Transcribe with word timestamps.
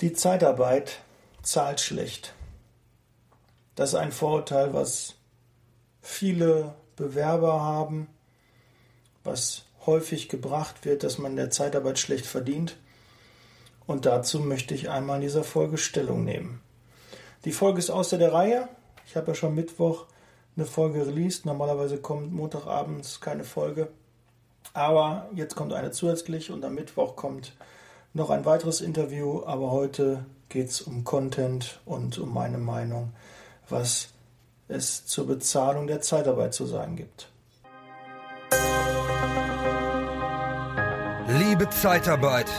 Die 0.00 0.12
Zeitarbeit 0.12 1.00
zahlt 1.42 1.80
schlecht. 1.80 2.34
Das 3.76 3.90
ist 3.90 3.94
ein 3.94 4.10
Vorurteil, 4.10 4.74
was 4.74 5.14
viele 6.02 6.74
Bewerber 6.96 7.60
haben, 7.60 8.08
was 9.22 9.64
häufig 9.86 10.28
gebracht 10.28 10.84
wird, 10.84 11.04
dass 11.04 11.18
man 11.18 11.32
in 11.32 11.36
der 11.36 11.50
Zeitarbeit 11.50 12.00
schlecht 12.00 12.26
verdient. 12.26 12.76
Und 13.86 14.04
dazu 14.04 14.40
möchte 14.40 14.74
ich 14.74 14.90
einmal 14.90 15.16
in 15.16 15.22
dieser 15.22 15.44
Folge 15.44 15.78
Stellung 15.78 16.24
nehmen. 16.24 16.60
Die 17.44 17.52
Folge 17.52 17.78
ist 17.78 17.90
außer 17.90 18.18
der 18.18 18.32
Reihe. 18.32 18.68
Ich 19.06 19.14
habe 19.14 19.28
ja 19.28 19.34
schon 19.34 19.54
Mittwoch 19.54 20.06
eine 20.56 20.66
Folge 20.66 21.06
released. 21.06 21.46
Normalerweise 21.46 21.98
kommt 21.98 22.32
Montagabends 22.32 23.20
keine 23.20 23.44
Folge. 23.44 23.88
Aber 24.72 25.28
jetzt 25.34 25.54
kommt 25.54 25.72
eine 25.72 25.92
zusätzlich 25.92 26.50
und 26.50 26.64
am 26.64 26.74
Mittwoch 26.74 27.14
kommt 27.14 27.52
noch 28.14 28.30
ein 28.30 28.44
weiteres 28.44 28.80
Interview. 28.80 29.42
Aber 29.44 29.70
heute 29.70 30.24
geht 30.48 30.70
es 30.70 30.80
um 30.80 31.04
Content 31.04 31.80
und 31.84 32.18
um 32.18 32.32
meine 32.32 32.58
Meinung, 32.58 33.12
was 33.68 34.08
es 34.68 35.04
zur 35.04 35.26
Bezahlung 35.26 35.86
der 35.86 36.00
Zeitarbeit 36.00 36.54
zu 36.54 36.64
sagen 36.64 36.96
gibt. 36.96 37.28
Liebe 41.26 41.68
Zeitarbeit, 41.70 42.50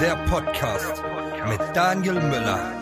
der 0.00 0.16
Podcast 0.28 1.02
mit 1.48 1.60
Daniel 1.74 2.14
Müller. 2.14 2.78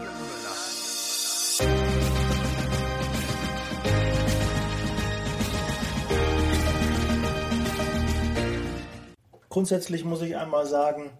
Grundsätzlich 9.48 10.04
muss 10.04 10.22
ich 10.22 10.36
einmal 10.36 10.66
sagen, 10.66 11.10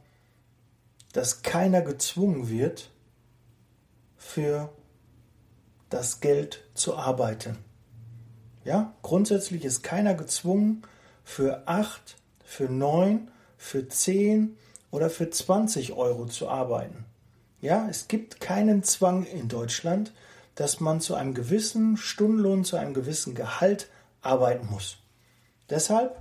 dass 1.13 1.43
keiner 1.43 1.83
gezwungen 1.83 2.49
wird, 2.49 2.91
für 4.17 4.73
das 5.89 6.21
Geld 6.21 6.65
zu 6.75 6.97
arbeiten. 6.97 7.59
Ja, 8.65 8.95
grundsätzlich 9.03 9.65
ist 9.65 9.83
keiner 9.83 10.15
gezwungen, 10.15 10.83
für 11.25 11.67
8, 11.67 12.17
für 12.45 12.69
9, 12.69 13.31
für 13.57 13.89
10 13.89 14.57
oder 14.91 15.11
für 15.11 15.31
20 15.31 15.93
Euro 15.95 16.27
zu 16.27 16.49
arbeiten. 16.49 17.05
Ja, 17.61 17.89
es 17.89 18.09
gibt 18.09 18.41
keinen 18.41 18.83
Zwang 18.83 19.25
in 19.25 19.49
Deutschland, 19.49 20.13
dass 20.55 20.81
man 20.81 21.01
zu 21.01 21.15
einem 21.15 21.35
gewissen 21.35 21.97
Stundenlohn, 21.97 22.65
zu 22.65 22.77
einem 22.77 22.95
gewissen 22.95 23.35
Gehalt 23.35 23.89
arbeiten 24.23 24.67
muss. 24.67 24.99
Deshalb 25.69 26.21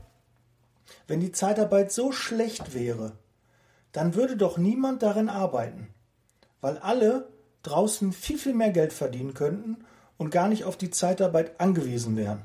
wenn 1.07 1.19
die 1.19 1.31
Zeitarbeit 1.31 1.91
so 1.91 2.11
schlecht 2.11 2.73
wäre, 2.73 3.13
dann 3.91 4.15
würde 4.15 4.37
doch 4.37 4.57
niemand 4.57 5.01
darin 5.01 5.29
arbeiten, 5.29 5.87
weil 6.61 6.77
alle 6.77 7.29
draußen 7.63 8.13
viel, 8.13 8.37
viel 8.37 8.53
mehr 8.53 8.71
Geld 8.71 8.93
verdienen 8.93 9.33
könnten 9.33 9.85
und 10.17 10.31
gar 10.31 10.47
nicht 10.47 10.63
auf 10.63 10.77
die 10.77 10.91
Zeitarbeit 10.91 11.59
angewiesen 11.59 12.15
wären. 12.15 12.43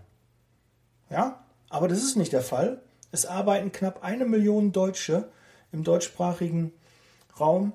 Ja, 1.11 1.45
aber 1.69 1.89
das 1.89 1.98
ist 1.98 2.17
nicht 2.17 2.33
der 2.33 2.42
Fall. 2.42 2.81
Es 3.12 3.27
arbeiten 3.27 3.72
knapp 3.72 4.03
eine 4.03 4.25
Million 4.25 4.72
Deutsche 4.72 5.28
im 5.72 5.84
deutschsprachigen 5.84 6.72
Raum, 7.39 7.72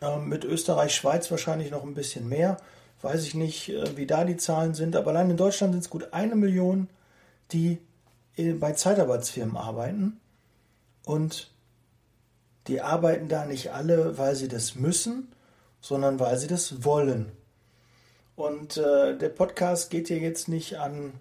äh, 0.00 0.18
mit 0.18 0.44
Österreich, 0.44 0.94
Schweiz 0.94 1.30
wahrscheinlich 1.30 1.70
noch 1.70 1.84
ein 1.84 1.94
bisschen 1.94 2.28
mehr. 2.28 2.56
Weiß 3.02 3.24
ich 3.24 3.34
nicht, 3.34 3.68
äh, 3.68 3.96
wie 3.96 4.06
da 4.06 4.24
die 4.24 4.36
Zahlen 4.36 4.74
sind, 4.74 4.96
aber 4.96 5.10
allein 5.10 5.30
in 5.30 5.36
Deutschland 5.36 5.74
sind 5.74 5.84
es 5.84 5.90
gut 5.90 6.12
eine 6.12 6.34
Million, 6.34 6.88
die 7.52 7.78
bei 8.36 8.72
Zeitarbeitsfirmen 8.72 9.56
arbeiten 9.56 10.18
und 11.04 11.53
die 12.66 12.80
arbeiten 12.80 13.28
da 13.28 13.44
nicht 13.44 13.72
alle, 13.72 14.18
weil 14.18 14.34
sie 14.34 14.48
das 14.48 14.74
müssen, 14.74 15.32
sondern 15.80 16.18
weil 16.18 16.38
sie 16.38 16.46
das 16.46 16.84
wollen. 16.84 17.32
Und 18.36 18.76
äh, 18.78 19.16
der 19.16 19.28
Podcast 19.28 19.90
geht 19.90 20.10
ja 20.10 20.16
jetzt 20.16 20.48
nicht 20.48 20.78
an 20.78 21.12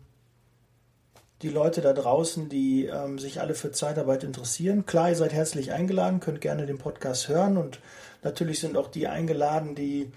die 1.42 1.50
Leute 1.50 1.82
da 1.82 1.94
draußen, 1.94 2.48
die 2.48 2.86
ähm, 2.86 3.20
sich 3.20 3.42
alle 3.42 3.54
für 3.54 3.72
Zeitarbeit 3.72 4.24
interessieren. 4.24 4.86
Klar, 4.86 5.10
ihr 5.10 5.16
seid 5.16 5.34
herzlich 5.34 5.74
eingeladen, 5.74 6.22
könnt 6.22 6.42
gerne 6.42 6.66
den 6.66 6.78
Podcast 6.78 7.28
hören 7.28 7.58
und 7.58 7.80
natürlich 8.24 8.60
sind 8.60 8.78
auch 8.78 8.88
die 8.88 9.08
eingeladen, 9.08 9.76
die 9.76 10.12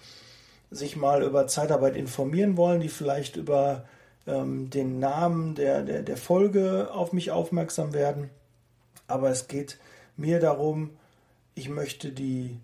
sich 0.71 0.97
mal 0.97 1.22
über 1.22 1.49
Zeitarbeit 1.49 1.97
informieren 1.97 2.56
wollen, 2.56 2.81
die 2.81 2.89
vielleicht 2.89 3.37
über 3.37 3.84
ähm, 4.27 4.71
den 4.71 5.01
Namen 5.01 5.56
der, 5.56 5.83
der, 5.83 6.03
der 6.03 6.17
Folge 6.17 6.91
auf 6.93 7.12
mich 7.12 7.33
aufmerksam 7.33 7.93
werden. 7.93 8.31
Aber 9.09 9.31
es 9.31 9.49
geht 9.49 9.78
mir 10.17 10.41
darum, 10.41 10.91
ich 11.56 11.69
möchte 11.71 12.12
die 12.12 12.61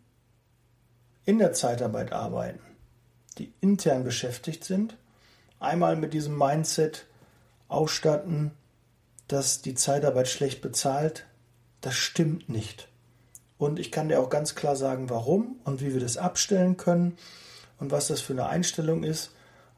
in 1.25 1.39
der 1.39 1.53
Zeitarbeit 1.53 2.13
arbeiten, 2.13 2.61
die 3.39 3.53
intern 3.61 4.05
beschäftigt 4.05 4.65
sind, 4.65 4.97
einmal 5.59 5.97
mit 5.97 6.13
diesem 6.13 6.37
Mindset 6.37 7.07
ausstatten, 7.69 8.53
dass 9.29 9.63
die 9.63 9.75
Zeitarbeit 9.75 10.29
schlecht 10.29 10.61
bezahlt. 10.61 11.27
Das 11.81 11.95
stimmt 11.95 12.49
nicht. 12.49 12.89
Und 13.57 13.79
ich 13.79 13.91
kann 13.91 14.09
dir 14.09 14.21
auch 14.21 14.29
ganz 14.29 14.55
klar 14.55 14.77
sagen, 14.77 15.09
warum 15.09 15.57
und 15.65 15.81
wie 15.81 15.95
wir 15.95 16.01
das 16.01 16.19
abstellen 16.19 16.77
können 16.77 17.17
und 17.79 17.93
was 17.93 18.09
das 18.09 18.21
für 18.21 18.35
eine 18.35 18.47
Einstellung 18.47 19.05
ist. 19.05 19.31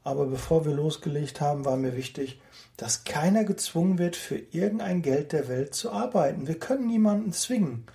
Aber 0.03 0.27
bevor 0.27 0.67
wir 0.67 0.75
losgelegt 0.75 1.41
haben, 1.41 1.65
war 1.65 1.77
mir 1.77 1.97
wichtig, 1.97 2.41
dass 2.77 3.05
keiner 3.05 3.45
gezwungen 3.45 3.99
wird, 3.99 4.17
für 4.17 4.37
irgendein 4.37 5.03
Geld 5.03 5.33
der 5.33 5.47
Welt 5.47 5.75
zu 5.75 5.93
arbeiten. 5.93 6.49
Wir 6.49 6.59
können 6.59 6.89
niemanden 6.89 7.33
zwingen. 7.33 7.87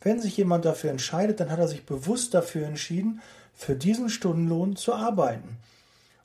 Wenn 0.00 0.20
sich 0.20 0.36
jemand 0.36 0.64
dafür 0.64 0.90
entscheidet, 0.90 1.40
dann 1.40 1.50
hat 1.50 1.58
er 1.58 1.68
sich 1.68 1.86
bewusst 1.86 2.34
dafür 2.34 2.66
entschieden, 2.66 3.20
für 3.54 3.74
diesen 3.74 4.10
Stundenlohn 4.10 4.76
zu 4.76 4.94
arbeiten. 4.94 5.56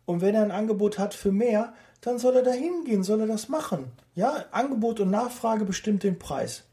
Und 0.05 0.21
wenn 0.21 0.35
er 0.35 0.43
ein 0.43 0.51
Angebot 0.51 0.99
hat 0.99 1.13
für 1.13 1.31
mehr, 1.31 1.73
dann 2.01 2.19
soll 2.19 2.35
er 2.35 2.43
dahin 2.43 2.83
gehen, 2.85 3.03
soll 3.03 3.21
er 3.21 3.27
das 3.27 3.47
machen. 3.47 3.91
Ja, 4.15 4.45
Angebot 4.51 4.99
und 4.99 5.11
Nachfrage 5.11 5.65
bestimmt 5.65 6.03
den 6.03 6.19
Preis. 6.19 6.63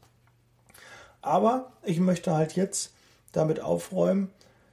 Aber 1.21 1.71
ich 1.83 1.99
möchte 1.99 2.33
halt 2.33 2.55
jetzt 2.55 2.93
damit 3.31 3.59
aufräumen, 3.59 4.31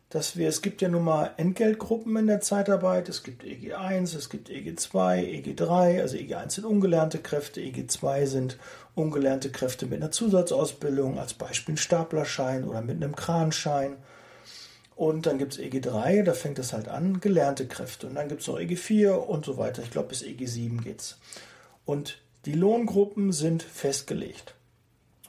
dass 0.08 0.36
wir, 0.36 0.48
es 0.48 0.62
gibt 0.62 0.82
ja 0.82 0.88
nun 0.88 1.04
mal 1.04 1.32
Entgeltgruppen 1.36 2.16
in 2.16 2.28
der 2.28 2.40
Zeitarbeit, 2.40 3.08
es 3.08 3.24
gibt 3.24 3.42
EG1, 3.42 4.16
es 4.16 4.30
gibt 4.30 4.48
EG2, 4.48 5.44
EG3, 5.44 6.00
also 6.00 6.16
EG1 6.16 6.50
sind 6.50 6.64
ungelernte 6.64 7.18
Kräfte, 7.18 7.60
EG2 7.60 8.26
sind 8.26 8.58
ungelernte 8.94 9.50
Kräfte 9.50 9.86
mit 9.86 10.00
einer 10.00 10.12
Zusatzausbildung, 10.12 11.18
als 11.18 11.34
Beispiel 11.34 11.74
ein 11.74 11.78
Staplerschein 11.78 12.64
oder 12.64 12.82
mit 12.82 12.96
einem 12.96 13.16
Kranschein. 13.16 13.96
Und 14.94 15.26
dann 15.26 15.38
gibt 15.38 15.54
es 15.54 15.58
EG3, 15.58 16.22
da 16.22 16.32
fängt 16.32 16.58
es 16.58 16.72
halt 16.72 16.88
an, 16.88 17.20
gelernte 17.20 17.66
Kräfte. 17.66 18.06
Und 18.06 18.14
dann 18.14 18.28
gibt 18.28 18.40
es 18.40 18.46
noch 18.46 18.58
EG4 18.58 19.10
und 19.10 19.44
so 19.44 19.58
weiter. 19.58 19.82
Ich 19.82 19.90
glaube, 19.90 20.08
bis 20.08 20.22
EG7 20.22 20.82
geht's. 20.82 21.18
Und 21.84 22.18
die 22.46 22.54
Lohngruppen 22.54 23.32
sind 23.32 23.62
festgelegt. 23.62 24.54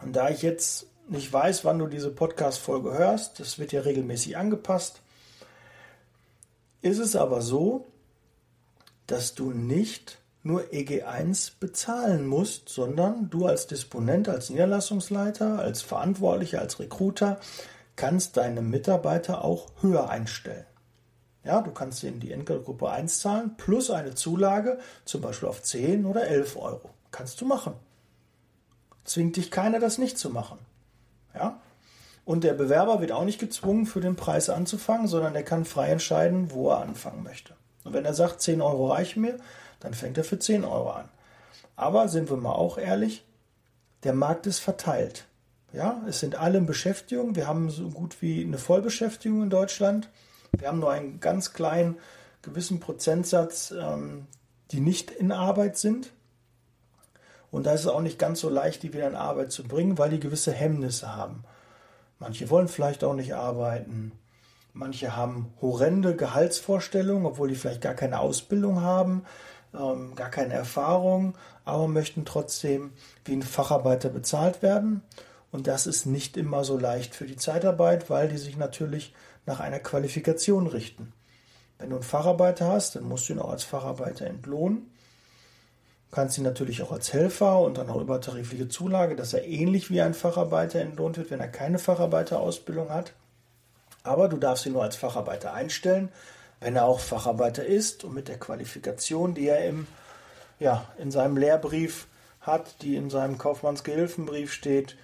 Und 0.01 0.15
da 0.15 0.29
ich 0.29 0.43
jetzt 0.43 0.87
nicht 1.09 1.31
weiß, 1.31 1.65
wann 1.65 1.79
du 1.79 1.87
diese 1.87 2.11
Podcast-Folge 2.11 2.97
hörst, 2.97 3.39
das 3.39 3.59
wird 3.59 3.71
ja 3.71 3.81
regelmäßig 3.81 4.37
angepasst, 4.37 5.01
ist 6.81 6.99
es 6.99 7.15
aber 7.15 7.41
so, 7.41 7.87
dass 9.07 9.35
du 9.35 9.51
nicht 9.51 10.19
nur 10.43 10.61
EG1 10.71 11.53
bezahlen 11.59 12.27
musst, 12.27 12.69
sondern 12.69 13.29
du 13.29 13.45
als 13.45 13.67
Disponent, 13.67 14.29
als 14.29 14.49
Niederlassungsleiter, 14.49 15.59
als 15.59 15.81
Verantwortlicher, 15.81 16.59
als 16.59 16.79
Recruiter 16.79 17.39
kannst 17.95 18.37
deine 18.37 18.61
Mitarbeiter 18.61 19.43
auch 19.43 19.67
höher 19.81 20.09
einstellen. 20.09 20.65
Ja, 21.43 21.61
du 21.61 21.71
kannst 21.71 22.03
ihnen 22.03 22.19
die 22.19 22.31
Entgeltgruppe 22.31 22.89
1 22.89 23.19
zahlen 23.19 23.55
plus 23.57 23.89
eine 23.89 24.15
Zulage, 24.15 24.79
zum 25.05 25.21
Beispiel 25.21 25.49
auf 25.49 25.63
10 25.63 26.05
oder 26.05 26.27
11 26.27 26.57
Euro. 26.57 26.89
Kannst 27.11 27.39
du 27.41 27.45
machen. 27.45 27.73
Zwingt 29.05 29.37
dich 29.37 29.49
keiner, 29.49 29.79
das 29.79 29.97
nicht 29.97 30.17
zu 30.17 30.29
machen. 30.29 30.59
Ja? 31.37 31.61
Und 32.25 32.43
der 32.43 32.53
Bewerber 32.53 32.99
wird 32.99 33.13
auch 33.13 33.23
nicht 33.23 33.39
gezwungen, 33.39 33.85
für 33.85 34.01
den 34.01 34.15
Preis 34.15 34.49
anzufangen, 34.49 35.07
sondern 35.07 35.35
er 35.35 35.43
kann 35.43 35.63
frei 35.63 35.91
entscheiden, 35.91 36.51
wo 36.51 36.69
er 36.69 36.81
anfangen 36.81 37.23
möchte. 37.23 37.53
Und 37.83 37.93
wenn 37.93 38.03
er 38.03 38.13
sagt, 38.13 38.41
10 38.41 38.61
Euro 38.61 38.91
reichen 38.91 39.21
mir, 39.21 39.37
dann 39.79 39.93
fängt 39.93 40.17
er 40.17 40.25
für 40.25 40.37
10 40.37 40.65
Euro 40.65 40.91
an. 40.91 41.09
Aber 41.77 42.09
sind 42.09 42.29
wir 42.29 42.37
mal 42.37 42.51
auch 42.51 42.77
ehrlich, 42.77 43.23
der 44.03 44.13
Markt 44.13 44.45
ist 44.45 44.59
verteilt. 44.59 45.25
Ja, 45.73 46.01
es 46.07 46.19
sind 46.19 46.35
alle 46.35 46.57
in 46.57 46.65
Beschäftigung. 46.65 47.35
Wir 47.35 47.47
haben 47.47 47.69
so 47.69 47.89
gut 47.89 48.21
wie 48.21 48.43
eine 48.43 48.57
Vollbeschäftigung 48.57 49.43
in 49.43 49.49
Deutschland. 49.49 50.09
Wir 50.57 50.67
haben 50.67 50.79
nur 50.79 50.91
einen 50.91 51.19
ganz 51.19 51.53
kleinen 51.53 51.97
gewissen 52.41 52.79
Prozentsatz, 52.79 53.71
ähm, 53.71 54.27
die 54.71 54.79
nicht 54.79 55.11
in 55.11 55.31
Arbeit 55.31 55.77
sind. 55.77 56.11
Und 57.51 57.65
da 57.65 57.73
ist 57.73 57.81
es 57.81 57.87
auch 57.87 58.01
nicht 58.01 58.19
ganz 58.19 58.41
so 58.41 58.49
leicht, 58.49 58.83
die 58.83 58.93
wieder 58.93 59.07
in 59.07 59.15
Arbeit 59.15 59.51
zu 59.51 59.63
bringen, 59.63 59.97
weil 59.97 60.09
die 60.09 60.19
gewisse 60.19 60.51
Hemmnisse 60.51 61.15
haben. 61.15 61.43
Manche 62.19 62.49
wollen 62.49 62.67
vielleicht 62.67 63.03
auch 63.03 63.13
nicht 63.13 63.35
arbeiten. 63.35 64.11
Manche 64.73 65.15
haben 65.15 65.53
horrende 65.61 66.15
Gehaltsvorstellungen, 66.15 67.25
obwohl 67.25 67.47
die 67.47 67.55
vielleicht 67.55 67.81
gar 67.81 67.93
keine 67.93 68.19
Ausbildung 68.19 68.81
haben, 68.81 69.23
ähm, 69.73 70.15
gar 70.15 70.29
keine 70.29 70.53
Erfahrung, 70.53 71.35
aber 71.65 71.87
möchten 71.87 72.25
trotzdem 72.25 72.91
wie 73.25 73.33
ein 73.33 73.43
Facharbeiter 73.43 74.09
bezahlt 74.09 74.61
werden. 74.61 75.01
Und 75.51 75.67
das 75.67 75.87
ist 75.87 76.05
nicht 76.05 76.37
immer 76.37 76.63
so 76.63 76.77
leicht 76.77 77.15
für 77.15 77.25
die 77.25 77.37
Zeitarbeit, 77.37 78.09
weil 78.09 78.27
die 78.27 78.37
sich 78.37 78.57
natürlich 78.57 79.13
nach 79.45 79.59
einer 79.59 79.79
Qualifikation 79.79 80.67
richten. 80.67 81.13
Wenn 81.79 81.89
du 81.89 81.95
einen 81.95 82.03
Facharbeiter 82.03 82.67
hast, 82.67 82.95
dann 82.95 83.03
musst 83.03 83.29
du 83.29 83.33
ihn 83.33 83.39
auch 83.39 83.51
als 83.51 83.63
Facharbeiter 83.63 84.25
entlohnen. 84.25 84.91
Du 86.09 86.15
kannst 86.15 86.37
ihn 86.37 86.43
natürlich 86.43 86.81
auch 86.83 86.91
als 86.91 87.11
Helfer 87.11 87.59
und 87.59 87.77
dann 87.77 87.89
auch 87.89 87.99
übertarifliche 87.99 88.69
Zulage, 88.69 89.15
dass 89.15 89.33
er 89.33 89.45
ähnlich 89.45 89.89
wie 89.89 90.01
ein 90.01 90.13
Facharbeiter 90.13 90.79
entlohnt 90.79 91.17
wird, 91.17 91.31
wenn 91.31 91.41
er 91.41 91.49
keine 91.49 91.79
Facharbeiterausbildung 91.79 92.89
hat. 92.89 93.13
Aber 94.03 94.29
du 94.29 94.37
darfst 94.37 94.65
ihn 94.65 94.73
nur 94.73 94.83
als 94.83 94.95
Facharbeiter 94.95 95.53
einstellen, 95.53 96.09
wenn 96.61 96.75
er 96.75 96.85
auch 96.85 97.01
Facharbeiter 97.01 97.65
ist 97.65 98.03
und 98.05 98.13
mit 98.13 98.29
der 98.29 98.39
Qualifikation, 98.39 99.33
die 99.33 99.47
er 99.47 99.65
im, 99.65 99.85
ja, 100.59 100.87
in 100.97 101.11
seinem 101.11 101.35
Lehrbrief 101.35 102.07
hat, 102.39 102.81
die 102.81 102.95
in 102.95 103.09
seinem 103.09 103.37
Kaufmannsgehilfenbrief 103.37 104.53
steht, 104.53 104.97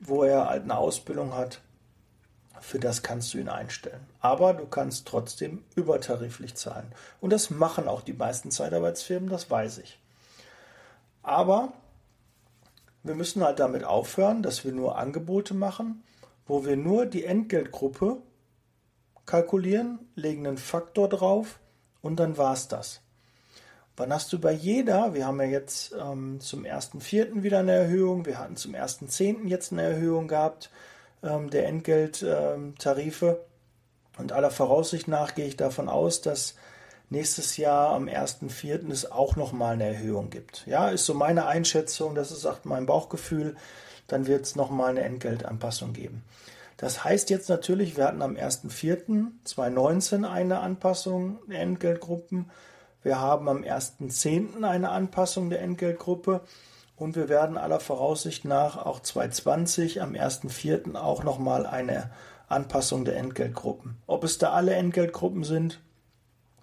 wo 0.00 0.24
er 0.24 0.48
halt 0.48 0.64
eine 0.64 0.78
Ausbildung 0.78 1.34
hat, 1.34 1.60
für 2.60 2.78
das 2.78 3.02
kannst 3.02 3.34
du 3.34 3.38
ihn 3.38 3.50
einstellen. 3.50 4.00
Aber 4.20 4.54
du 4.54 4.66
kannst 4.66 5.06
trotzdem 5.06 5.62
übertariflich 5.74 6.54
zahlen. 6.54 6.90
Und 7.20 7.30
das 7.30 7.50
machen 7.50 7.86
auch 7.86 8.00
die 8.00 8.14
meisten 8.14 8.50
Zeitarbeitsfirmen, 8.50 9.28
das 9.28 9.50
weiß 9.50 9.78
ich. 9.78 9.98
Aber 11.26 11.72
wir 13.02 13.16
müssen 13.16 13.42
halt 13.42 13.58
damit 13.58 13.82
aufhören, 13.82 14.44
dass 14.44 14.64
wir 14.64 14.70
nur 14.70 14.96
Angebote 14.96 15.54
machen, 15.54 16.04
wo 16.46 16.64
wir 16.64 16.76
nur 16.76 17.04
die 17.04 17.24
Entgeltgruppe 17.24 18.18
kalkulieren, 19.26 19.98
legen 20.14 20.46
einen 20.46 20.56
Faktor 20.56 21.08
drauf 21.08 21.58
und 22.00 22.20
dann 22.20 22.38
war 22.38 22.52
es 22.52 22.68
das. 22.68 23.00
Wann 23.96 24.12
hast 24.12 24.32
du 24.32 24.38
bei 24.38 24.52
jeder, 24.52 25.14
wir 25.14 25.26
haben 25.26 25.40
ja 25.40 25.48
jetzt 25.48 25.96
ähm, 26.00 26.38
zum 26.38 26.62
1.4. 26.62 27.42
wieder 27.42 27.58
eine 27.58 27.72
Erhöhung, 27.72 28.24
wir 28.24 28.38
hatten 28.38 28.54
zum 28.54 28.74
1.10. 28.74 29.48
jetzt 29.48 29.72
eine 29.72 29.82
Erhöhung 29.82 30.28
gehabt 30.28 30.70
ähm, 31.24 31.50
der 31.50 31.66
Entgelttarife 31.66 33.26
ähm, 33.26 34.20
und 34.20 34.30
aller 34.30 34.52
Voraussicht 34.52 35.08
nach 35.08 35.34
gehe 35.34 35.46
ich 35.46 35.56
davon 35.56 35.88
aus, 35.88 36.20
dass 36.20 36.54
nächstes 37.10 37.56
Jahr 37.56 37.90
am 37.90 38.06
1.4. 38.06 38.90
es 38.90 39.10
auch 39.10 39.36
nochmal 39.36 39.74
eine 39.74 39.94
Erhöhung 39.94 40.30
gibt. 40.30 40.66
Ja, 40.66 40.88
ist 40.88 41.06
so 41.06 41.14
meine 41.14 41.46
Einschätzung, 41.46 42.14
das 42.14 42.30
ist 42.30 42.46
auch 42.46 42.58
mein 42.64 42.86
Bauchgefühl, 42.86 43.56
dann 44.06 44.26
wird 44.26 44.44
es 44.44 44.56
nochmal 44.56 44.90
eine 44.90 45.02
Entgeltanpassung 45.02 45.92
geben. 45.92 46.22
Das 46.76 47.04
heißt 47.04 47.30
jetzt 47.30 47.48
natürlich, 47.48 47.96
wir 47.96 48.04
hatten 48.04 48.22
am 48.22 48.34
1.4.2019 48.36 50.28
eine 50.28 50.60
Anpassung 50.60 51.38
der 51.48 51.60
Entgeltgruppen 51.60 52.50
wir 53.06 53.20
haben 53.20 53.48
am 53.48 53.58
1.10. 53.58 54.64
eine 54.64 54.90
Anpassung 54.90 55.48
der 55.48 55.62
Entgeltgruppe 55.62 56.40
und 56.96 57.14
wir 57.14 57.28
werden 57.28 57.56
aller 57.56 57.78
Voraussicht 57.78 58.44
nach 58.44 58.84
auch 58.84 58.98
2020 58.98 60.02
am 60.02 60.14
1.4. 60.14 60.96
auch 60.96 61.22
nochmal 61.22 61.66
eine 61.66 62.10
Anpassung 62.48 63.04
der 63.04 63.16
Entgeltgruppen. 63.16 63.96
Ob 64.08 64.24
es 64.24 64.38
da 64.38 64.50
alle 64.50 64.74
Entgeltgruppen 64.74 65.44
sind, 65.44 65.78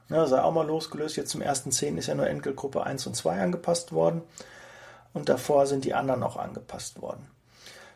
ja, 0.09 0.27
sei 0.27 0.41
auch 0.41 0.53
mal 0.53 0.67
losgelöst. 0.67 1.15
Jetzt 1.15 1.31
zum 1.31 1.41
1.10. 1.41 1.97
ist 1.97 2.07
ja 2.07 2.15
nur 2.15 2.27
Entgeltgruppe 2.27 2.83
1 2.83 3.07
und 3.07 3.15
2 3.15 3.41
angepasst 3.41 3.93
worden 3.93 4.21
und 5.13 5.29
davor 5.29 5.67
sind 5.67 5.85
die 5.85 5.93
anderen 5.93 6.23
auch 6.23 6.35
angepasst 6.37 7.01
worden. 7.01 7.29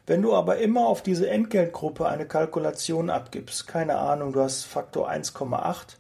Wenn 0.06 0.22
du 0.22 0.34
aber 0.34 0.58
immer 0.58 0.88
auf 0.88 1.04
diese 1.04 1.30
Entgeltgruppe 1.30 2.08
eine 2.08 2.26
Kalkulation 2.26 3.10
abgibst, 3.10 3.68
keine 3.68 3.98
Ahnung, 3.98 4.32
du 4.32 4.40
hast 4.42 4.64
Faktor 4.64 5.10
1,8, 5.10 5.98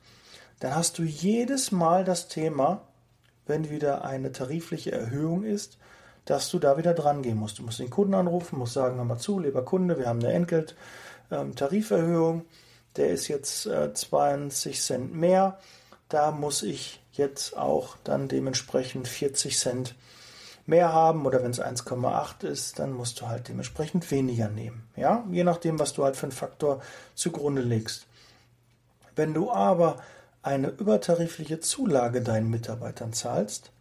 dann 0.59 0.75
hast 0.75 0.97
du 0.97 1.03
jedes 1.03 1.73
Mal 1.73 2.05
das 2.05 2.29
Thema, 2.29 2.83
wenn 3.45 3.69
wieder 3.69 4.05
eine 4.05 4.31
tarifliche 4.31 4.93
Erhöhung 4.93 5.43
ist, 5.43 5.77
dass 6.23 6.49
du 6.49 6.59
da 6.59 6.77
wieder 6.77 6.93
dran 6.93 7.21
gehen 7.21 7.37
musst. 7.37 7.59
Du 7.59 7.63
musst 7.63 7.79
den 7.79 7.89
Kunden 7.89 8.13
anrufen, 8.13 8.59
musst 8.59 8.73
sagen, 8.73 8.95
hör 8.97 9.03
mal 9.03 9.17
zu, 9.17 9.39
lieber 9.39 9.65
Kunde, 9.65 9.97
wir 9.97 10.07
haben 10.07 10.19
eine 10.19 10.31
Entgelt-Tariferhöhung, 10.33 12.35
ähm, 12.35 12.45
der 12.95 13.09
ist 13.09 13.27
jetzt 13.27 13.65
äh, 13.65 13.93
20 13.93 14.81
Cent 14.81 15.13
mehr, 15.13 15.59
da 16.09 16.31
muss 16.31 16.63
ich 16.63 17.01
jetzt 17.11 17.57
auch 17.57 17.97
dann 18.03 18.27
dementsprechend 18.27 19.07
40 19.07 19.57
Cent 19.57 19.95
mehr 20.65 20.93
haben 20.93 21.25
oder 21.25 21.43
wenn 21.43 21.51
es 21.51 21.61
1,8 21.61 22.45
ist, 22.45 22.79
dann 22.79 22.91
musst 22.91 23.21
du 23.21 23.27
halt 23.27 23.47
dementsprechend 23.47 24.09
weniger 24.11 24.49
nehmen. 24.49 24.87
Ja, 24.95 25.25
je 25.31 25.43
nachdem, 25.43 25.79
was 25.79 25.93
du 25.93 26.03
halt 26.03 26.15
für 26.15 26.23
einen 26.23 26.31
Faktor 26.33 26.81
zugrunde 27.15 27.61
legst. 27.61 28.05
Wenn 29.15 29.33
du 29.33 29.51
aber 29.51 29.97
eine 30.43 30.69
übertarifliche 30.69 31.59
Zulage 31.59 32.21
deinen 32.21 32.49
Mitarbeitern 32.49 33.13
zahlst, 33.13 33.71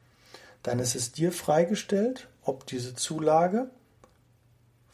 dann 0.62 0.78
ist 0.78 0.96
es 0.96 1.12
dir 1.12 1.32
freigestellt, 1.32 2.28
ob 2.42 2.66
diese 2.66 2.94
Zulage 2.94 3.70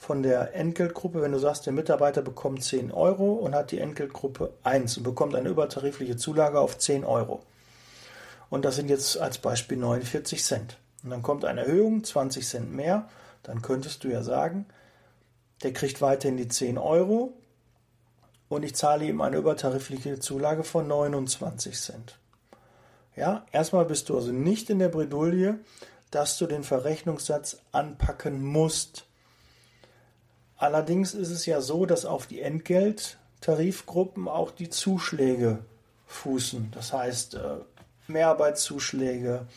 von 0.02 0.24
der 0.24 0.54
Entgeltgruppe, 0.56 1.22
wenn 1.22 1.30
du 1.30 1.38
sagst, 1.38 1.64
der 1.64 1.72
Mitarbeiter 1.72 2.22
bekommt 2.22 2.64
10 2.64 2.90
Euro 2.90 3.34
und 3.34 3.54
hat 3.54 3.70
die 3.70 3.78
Entgeltgruppe 3.78 4.52
1 4.64 4.96
und 4.96 5.04
bekommt 5.04 5.36
eine 5.36 5.48
übertarifliche 5.48 6.16
Zulage 6.16 6.58
auf 6.58 6.76
10 6.76 7.04
Euro. 7.04 7.44
Und 8.50 8.64
das 8.64 8.74
sind 8.74 8.90
jetzt 8.90 9.16
als 9.18 9.38
Beispiel 9.38 9.78
49 9.78 10.42
Cent. 10.42 10.76
Und 11.04 11.10
dann 11.10 11.22
kommt 11.22 11.44
eine 11.44 11.66
Erhöhung, 11.66 12.02
20 12.02 12.44
Cent 12.44 12.72
mehr, 12.72 13.08
dann 13.44 13.62
könntest 13.62 14.02
du 14.02 14.08
ja 14.08 14.24
sagen, 14.24 14.66
der 15.62 15.72
kriegt 15.72 16.02
weiterhin 16.02 16.36
die 16.36 16.48
10 16.48 16.78
Euro, 16.78 17.34
und 18.48 18.64
ich 18.64 18.74
zahle 18.74 19.06
ihm 19.06 19.22
eine 19.22 19.38
übertarifliche 19.38 20.18
Zulage 20.18 20.62
von 20.62 20.86
29 20.86 21.80
Cent. 21.80 22.18
Ja, 23.14 23.46
erstmal 23.52 23.84
bist 23.84 24.08
du 24.08 24.16
also 24.16 24.32
nicht 24.32 24.68
in 24.68 24.80
der 24.80 24.88
Bredouille, 24.88 25.60
dass 26.10 26.36
du 26.38 26.46
den 26.46 26.64
Verrechnungssatz 26.64 27.58
anpacken 27.70 28.44
musst. 28.44 29.06
Allerdings 30.62 31.12
ist 31.12 31.30
es 31.30 31.44
ja 31.44 31.60
so, 31.60 31.86
dass 31.86 32.04
auf 32.04 32.28
die 32.28 32.40
Entgelttarifgruppen 32.40 34.28
auch 34.28 34.52
die 34.52 34.70
Zuschläge 34.70 35.58
fußen. 36.06 36.70
Das 36.72 36.92
heißt, 36.92 37.34
äh, 37.34 37.56
Mehrarbeitszuschläge, 38.06 39.48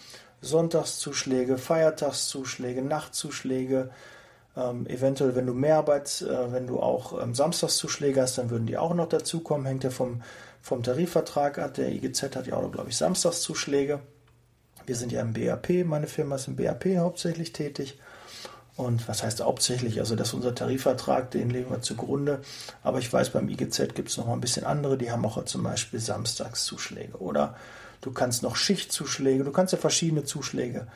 Sonntagszuschläge, 0.42 1.60
Feiertagszuschläge, 1.60 2.82
Nachtzuschläge, 2.82 3.92
ähm, 4.58 4.88
eventuell, 4.88 5.36
wenn 5.36 5.46
du 5.46 5.54
Mehrarbeit, 5.54 6.24
äh, 6.24 6.52
wenn 6.52 6.66
du 6.66 6.80
auch 6.80 7.22
ähm, 7.22 7.36
Samstagszuschläge 7.36 8.20
hast, 8.20 8.40
dann 8.40 8.50
würden 8.50 8.66
die 8.66 8.80
auch 8.80 8.96
noch 8.96 9.08
dazukommen. 9.08 9.68
Hängt 9.68 9.84
ja 9.84 9.92
vom, 9.92 10.24
vom 10.60 10.82
Tarifvertrag 10.82 11.60
ab. 11.60 11.76
Der 11.76 11.90
IGZ 11.90 12.36
hat 12.36 12.48
ja 12.48 12.56
auch, 12.56 12.72
glaube 12.72 12.90
ich, 12.90 12.98
Samstagszuschläge. 12.98 14.00
Wir 14.88 14.96
sind 14.96 15.12
ja 15.12 15.22
im 15.22 15.34
BAP, 15.34 15.86
meine 15.86 16.08
Firma 16.08 16.38
ist 16.38 16.48
im 16.48 16.56
BAP 16.56 16.86
hauptsächlich 16.98 17.54
tätig. 17.54 18.00
Und 18.76 19.08
was 19.08 19.24
heißt 19.24 19.42
hauptsächlich? 19.42 20.00
Also, 20.00 20.16
das 20.16 20.30
ist 20.30 20.34
unser 20.34 20.54
Tarifvertrag, 20.54 21.32
den 21.32 21.50
legen 21.50 21.70
wir 21.70 21.82
zugrunde. 21.82 22.42
Aber 22.84 23.00
ich 23.00 23.12
weiß, 23.12 23.30
beim 23.30 23.48
IGZ 23.48 23.96
gibt 23.96 24.10
es 24.10 24.18
noch 24.18 24.28
mal 24.28 24.34
ein 24.34 24.42
bisschen 24.42 24.66
andere, 24.66 24.98
die 24.98 25.12
haben 25.12 25.26
auch 25.26 25.44
zum 25.46 25.64
Beispiel 25.64 26.00
Samstagszuschläge. 26.00 27.18
Oder 27.18 27.56
du 28.02 28.12
kannst 28.12 28.44
noch 28.44 28.56
Schichtzuschläge, 28.56 29.44
du 29.44 29.52
kannst 29.52 29.74
ja 29.74 29.80
verschiedene 29.80 30.26
Zuschläge 30.26 30.88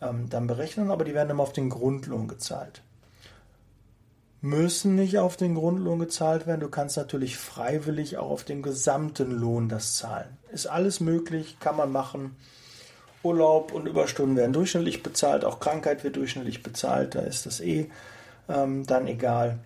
ähm, 0.00 0.30
dann 0.30 0.46
berechnen, 0.46 0.90
aber 0.90 1.04
die 1.04 1.14
werden 1.14 1.30
immer 1.30 1.42
auf 1.42 1.52
den 1.52 1.68
Grundlohn 1.68 2.26
gezahlt 2.26 2.82
müssen 4.46 4.94
nicht 4.94 5.18
auf 5.18 5.36
den 5.36 5.54
Grundlohn 5.54 5.98
gezahlt 5.98 6.46
werden. 6.46 6.60
Du 6.60 6.68
kannst 6.68 6.96
natürlich 6.96 7.36
freiwillig 7.36 8.16
auch 8.18 8.30
auf 8.30 8.44
den 8.44 8.62
gesamten 8.62 9.32
Lohn 9.32 9.68
das 9.68 9.96
zahlen. 9.96 10.36
Ist 10.52 10.66
alles 10.66 11.00
möglich, 11.00 11.58
kann 11.60 11.76
man 11.76 11.90
machen. 11.90 12.36
Urlaub 13.22 13.72
und 13.72 13.86
Überstunden 13.86 14.36
werden 14.36 14.52
durchschnittlich 14.52 15.02
bezahlt, 15.02 15.44
auch 15.44 15.60
Krankheit 15.60 16.04
wird 16.04 16.16
durchschnittlich 16.16 16.62
bezahlt, 16.62 17.14
da 17.14 17.20
ist 17.20 17.46
das 17.46 17.60
eh 17.60 17.90
ähm, 18.48 18.86
dann 18.86 19.06
egal. 19.06 19.58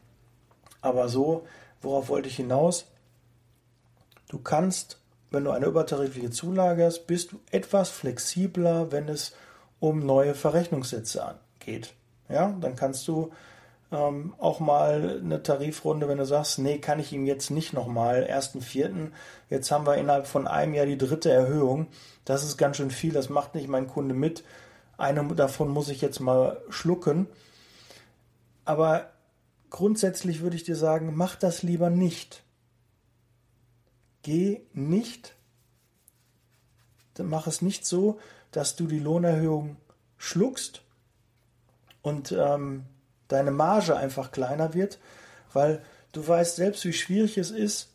Aber 0.80 1.08
so, 1.08 1.46
worauf 1.82 2.08
wollte 2.08 2.28
ich 2.28 2.36
hinaus? 2.36 2.86
Du 4.28 4.38
kannst, 4.38 4.98
wenn 5.30 5.44
du 5.44 5.50
eine 5.50 5.66
übertarifliche 5.66 6.30
Zulage 6.30 6.84
hast, 6.84 7.06
bist 7.06 7.32
du 7.32 7.40
etwas 7.50 7.90
flexibler, 7.90 8.92
wenn 8.92 9.08
es 9.08 9.34
um 9.80 10.04
neue 10.06 10.34
Verrechnungssätze 10.34 11.34
geht. 11.58 11.94
Ja, 12.28 12.56
dann 12.60 12.76
kannst 12.76 13.06
du 13.08 13.32
ähm, 13.92 14.34
auch 14.38 14.60
mal 14.60 15.20
eine 15.22 15.42
Tarifrunde, 15.42 16.08
wenn 16.08 16.18
du 16.18 16.26
sagst, 16.26 16.58
nee, 16.58 16.78
kann 16.78 17.00
ich 17.00 17.12
ihm 17.12 17.26
jetzt 17.26 17.50
nicht 17.50 17.72
nochmal, 17.72 18.22
ersten 18.22 18.60
Vierten, 18.60 19.12
jetzt 19.48 19.70
haben 19.70 19.86
wir 19.86 19.96
innerhalb 19.96 20.26
von 20.26 20.46
einem 20.46 20.74
Jahr 20.74 20.86
die 20.86 20.98
dritte 20.98 21.30
Erhöhung, 21.30 21.88
das 22.24 22.44
ist 22.44 22.56
ganz 22.56 22.76
schön 22.76 22.90
viel, 22.90 23.12
das 23.12 23.28
macht 23.28 23.54
nicht 23.54 23.68
mein 23.68 23.88
Kunde 23.88 24.14
mit, 24.14 24.44
eine 24.96 25.26
davon 25.34 25.68
muss 25.68 25.88
ich 25.88 26.00
jetzt 26.00 26.20
mal 26.20 26.62
schlucken, 26.68 27.26
aber 28.64 29.10
grundsätzlich 29.70 30.40
würde 30.40 30.56
ich 30.56 30.64
dir 30.64 30.76
sagen, 30.76 31.12
mach 31.14 31.36
das 31.36 31.62
lieber 31.62 31.90
nicht. 31.90 32.42
Geh 34.22 34.60
nicht, 34.74 35.34
mach 37.18 37.46
es 37.46 37.62
nicht 37.62 37.86
so, 37.86 38.18
dass 38.50 38.76
du 38.76 38.86
die 38.86 38.98
Lohnerhöhung 38.98 39.76
schluckst 40.18 40.82
und 42.02 42.32
ähm, 42.32 42.84
deine 43.32 43.50
Marge 43.50 43.96
einfach 43.96 44.32
kleiner 44.32 44.74
wird, 44.74 44.98
weil 45.52 45.82
du 46.12 46.26
weißt 46.26 46.56
selbst, 46.56 46.84
wie 46.84 46.92
schwierig 46.92 47.38
es 47.38 47.50
ist, 47.50 47.88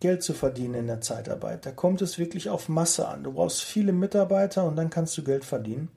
Geld 0.00 0.22
zu 0.22 0.32
verdienen 0.32 0.74
in 0.74 0.86
der 0.86 1.02
Zeitarbeit. 1.02 1.66
Da 1.66 1.72
kommt 1.72 2.00
es 2.00 2.18
wirklich 2.18 2.48
auf 2.48 2.68
Masse 2.68 3.06
an. 3.06 3.22
Du 3.22 3.32
brauchst 3.32 3.62
viele 3.62 3.92
Mitarbeiter 3.92 4.64
und 4.64 4.76
dann 4.76 4.88
kannst 4.88 5.16
du 5.18 5.22
Geld 5.22 5.44
verdienen. 5.44 5.90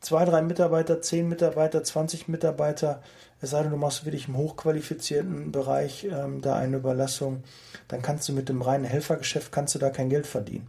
zwei, 0.00 0.24
drei 0.24 0.42
Mitarbeiter, 0.42 1.00
zehn 1.00 1.28
Mitarbeiter, 1.28 1.82
20 1.82 2.28
Mitarbeiter, 2.28 3.00
es 3.40 3.50
sei 3.50 3.62
denn, 3.62 3.70
du 3.70 3.76
machst 3.76 4.04
wirklich 4.04 4.28
im 4.28 4.36
hochqualifizierten 4.36 5.52
Bereich 5.52 6.04
ähm, 6.04 6.42
da 6.42 6.56
eine 6.56 6.76
Überlassung, 6.76 7.42
dann 7.88 8.02
kannst 8.02 8.28
du 8.28 8.32
mit 8.32 8.48
dem 8.48 8.60
reinen 8.60 8.84
Helfergeschäft 8.84 9.52
kannst 9.52 9.74
du 9.74 9.78
da 9.78 9.90
kein 9.90 10.10
Geld 10.10 10.26
verdienen. 10.26 10.68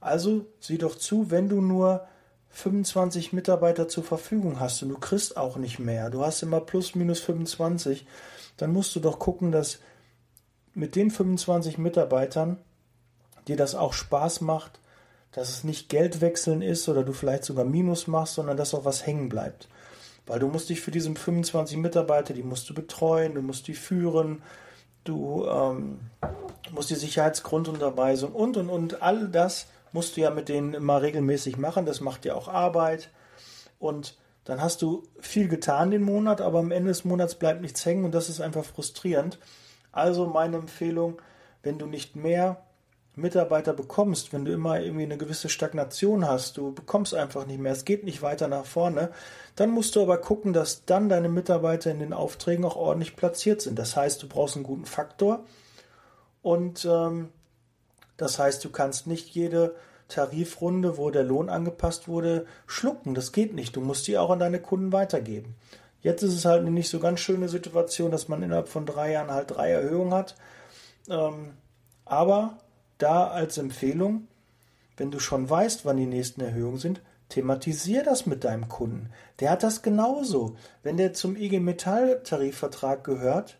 Also 0.00 0.46
sieh 0.60 0.78
doch 0.78 0.96
zu, 0.96 1.30
wenn 1.30 1.48
du 1.48 1.60
nur 1.60 2.06
25 2.50 3.32
Mitarbeiter 3.32 3.88
zur 3.88 4.04
Verfügung 4.04 4.60
hast 4.60 4.82
und 4.82 4.90
du 4.90 4.98
kriegst 4.98 5.36
auch 5.36 5.56
nicht 5.56 5.78
mehr, 5.78 6.10
du 6.10 6.24
hast 6.24 6.42
immer 6.42 6.60
plus 6.60 6.94
minus 6.94 7.20
25, 7.20 8.06
dann 8.56 8.72
musst 8.72 8.94
du 8.94 9.00
doch 9.00 9.18
gucken, 9.18 9.52
dass 9.52 9.78
mit 10.74 10.96
den 10.96 11.10
25 11.10 11.78
Mitarbeitern 11.78 12.58
dir 13.48 13.56
das 13.56 13.74
auch 13.74 13.92
Spaß 13.92 14.40
macht, 14.42 14.80
dass 15.32 15.48
es 15.48 15.64
nicht 15.64 15.88
Geldwechseln 15.88 16.60
ist 16.60 16.88
oder 16.88 17.04
du 17.04 17.12
vielleicht 17.12 17.44
sogar 17.44 17.64
Minus 17.64 18.06
machst, 18.06 18.34
sondern 18.34 18.56
dass 18.56 18.74
auch 18.74 18.84
was 18.84 19.06
hängen 19.06 19.28
bleibt. 19.28 19.68
Weil 20.26 20.40
du 20.40 20.48
musst 20.48 20.68
dich 20.68 20.80
für 20.80 20.90
diese 20.90 21.12
25 21.14 21.76
Mitarbeiter, 21.76 22.34
die 22.34 22.42
musst 22.42 22.68
du 22.68 22.74
betreuen, 22.74 23.34
du 23.34 23.42
musst 23.42 23.66
die 23.68 23.74
führen, 23.74 24.42
du 25.04 25.46
ähm, 25.46 26.00
musst 26.72 26.90
die 26.90 26.94
Sicherheitsgrundunterweisung 26.96 28.32
und 28.32 28.56
und 28.56 28.68
und 28.68 29.02
all 29.02 29.28
das 29.28 29.66
musst 29.92 30.16
du 30.16 30.20
ja 30.20 30.30
mit 30.30 30.48
denen 30.48 30.74
immer 30.74 31.02
regelmäßig 31.02 31.56
machen. 31.56 31.86
Das 31.86 32.00
macht 32.00 32.24
ja 32.24 32.34
auch 32.34 32.48
Arbeit 32.48 33.10
und 33.78 34.16
dann 34.44 34.60
hast 34.60 34.82
du 34.82 35.04
viel 35.20 35.48
getan 35.48 35.90
den 35.90 36.02
Monat, 36.02 36.40
aber 36.40 36.58
am 36.58 36.72
Ende 36.72 36.88
des 36.88 37.04
Monats 37.04 37.34
bleibt 37.34 37.60
nichts 37.60 37.84
hängen 37.84 38.04
und 38.04 38.14
das 38.14 38.28
ist 38.28 38.40
einfach 38.40 38.64
frustrierend. 38.64 39.38
Also 39.92 40.26
meine 40.26 40.56
Empfehlung, 40.56 41.20
wenn 41.62 41.78
du 41.78 41.86
nicht 41.86 42.16
mehr 42.16 42.62
Mitarbeiter 43.16 43.72
bekommst, 43.72 44.32
wenn 44.32 44.44
du 44.44 44.52
immer 44.52 44.80
irgendwie 44.80 45.04
eine 45.04 45.18
gewisse 45.18 45.48
Stagnation 45.48 46.26
hast, 46.26 46.56
du 46.56 46.72
bekommst 46.72 47.14
einfach 47.14 47.46
nicht 47.46 47.60
mehr, 47.60 47.72
es 47.72 47.84
geht 47.84 48.04
nicht 48.04 48.22
weiter 48.22 48.48
nach 48.48 48.64
vorne, 48.64 49.10
dann 49.56 49.70
musst 49.70 49.96
du 49.96 50.02
aber 50.02 50.18
gucken, 50.18 50.52
dass 50.52 50.84
dann 50.84 51.08
deine 51.08 51.28
Mitarbeiter 51.28 51.90
in 51.90 51.98
den 51.98 52.12
Aufträgen 52.12 52.64
auch 52.64 52.76
ordentlich 52.76 53.16
platziert 53.16 53.60
sind. 53.60 53.78
Das 53.78 53.96
heißt, 53.96 54.22
du 54.22 54.28
brauchst 54.28 54.56
einen 54.56 54.64
guten 54.64 54.86
Faktor 54.86 55.44
und 56.42 56.84
ähm, 56.84 57.30
das 58.20 58.38
heißt, 58.38 58.62
du 58.62 58.68
kannst 58.68 59.06
nicht 59.06 59.30
jede 59.30 59.74
Tarifrunde, 60.08 60.98
wo 60.98 61.10
der 61.10 61.22
Lohn 61.22 61.48
angepasst 61.48 62.06
wurde, 62.06 62.44
schlucken. 62.66 63.14
Das 63.14 63.32
geht 63.32 63.54
nicht. 63.54 63.74
Du 63.76 63.80
musst 63.80 64.06
die 64.06 64.18
auch 64.18 64.28
an 64.28 64.38
deine 64.38 64.60
Kunden 64.60 64.92
weitergeben. 64.92 65.54
Jetzt 66.02 66.22
ist 66.22 66.34
es 66.34 66.44
halt 66.44 66.60
eine 66.60 66.70
nicht 66.70 66.90
so 66.90 67.00
ganz 67.00 67.20
schöne 67.20 67.48
Situation, 67.48 68.10
dass 68.10 68.28
man 68.28 68.42
innerhalb 68.42 68.68
von 68.68 68.84
drei 68.84 69.12
Jahren 69.12 69.30
halt 69.30 69.52
drei 69.52 69.70
Erhöhungen 69.70 70.12
hat. 70.12 70.34
Ähm, 71.08 71.54
aber 72.04 72.58
da 72.98 73.28
als 73.28 73.56
Empfehlung, 73.56 74.28
wenn 74.98 75.10
du 75.10 75.18
schon 75.18 75.48
weißt, 75.48 75.86
wann 75.86 75.96
die 75.96 76.04
nächsten 76.04 76.42
Erhöhungen 76.42 76.78
sind, 76.78 77.00
thematisier 77.30 78.02
das 78.02 78.26
mit 78.26 78.44
deinem 78.44 78.68
Kunden. 78.68 79.08
Der 79.38 79.50
hat 79.50 79.62
das 79.62 79.80
genauso. 79.80 80.56
Wenn 80.82 80.98
der 80.98 81.14
zum 81.14 81.36
IG 81.36 81.58
Metall 81.58 82.20
Tarifvertrag 82.22 83.02
gehört, 83.02 83.56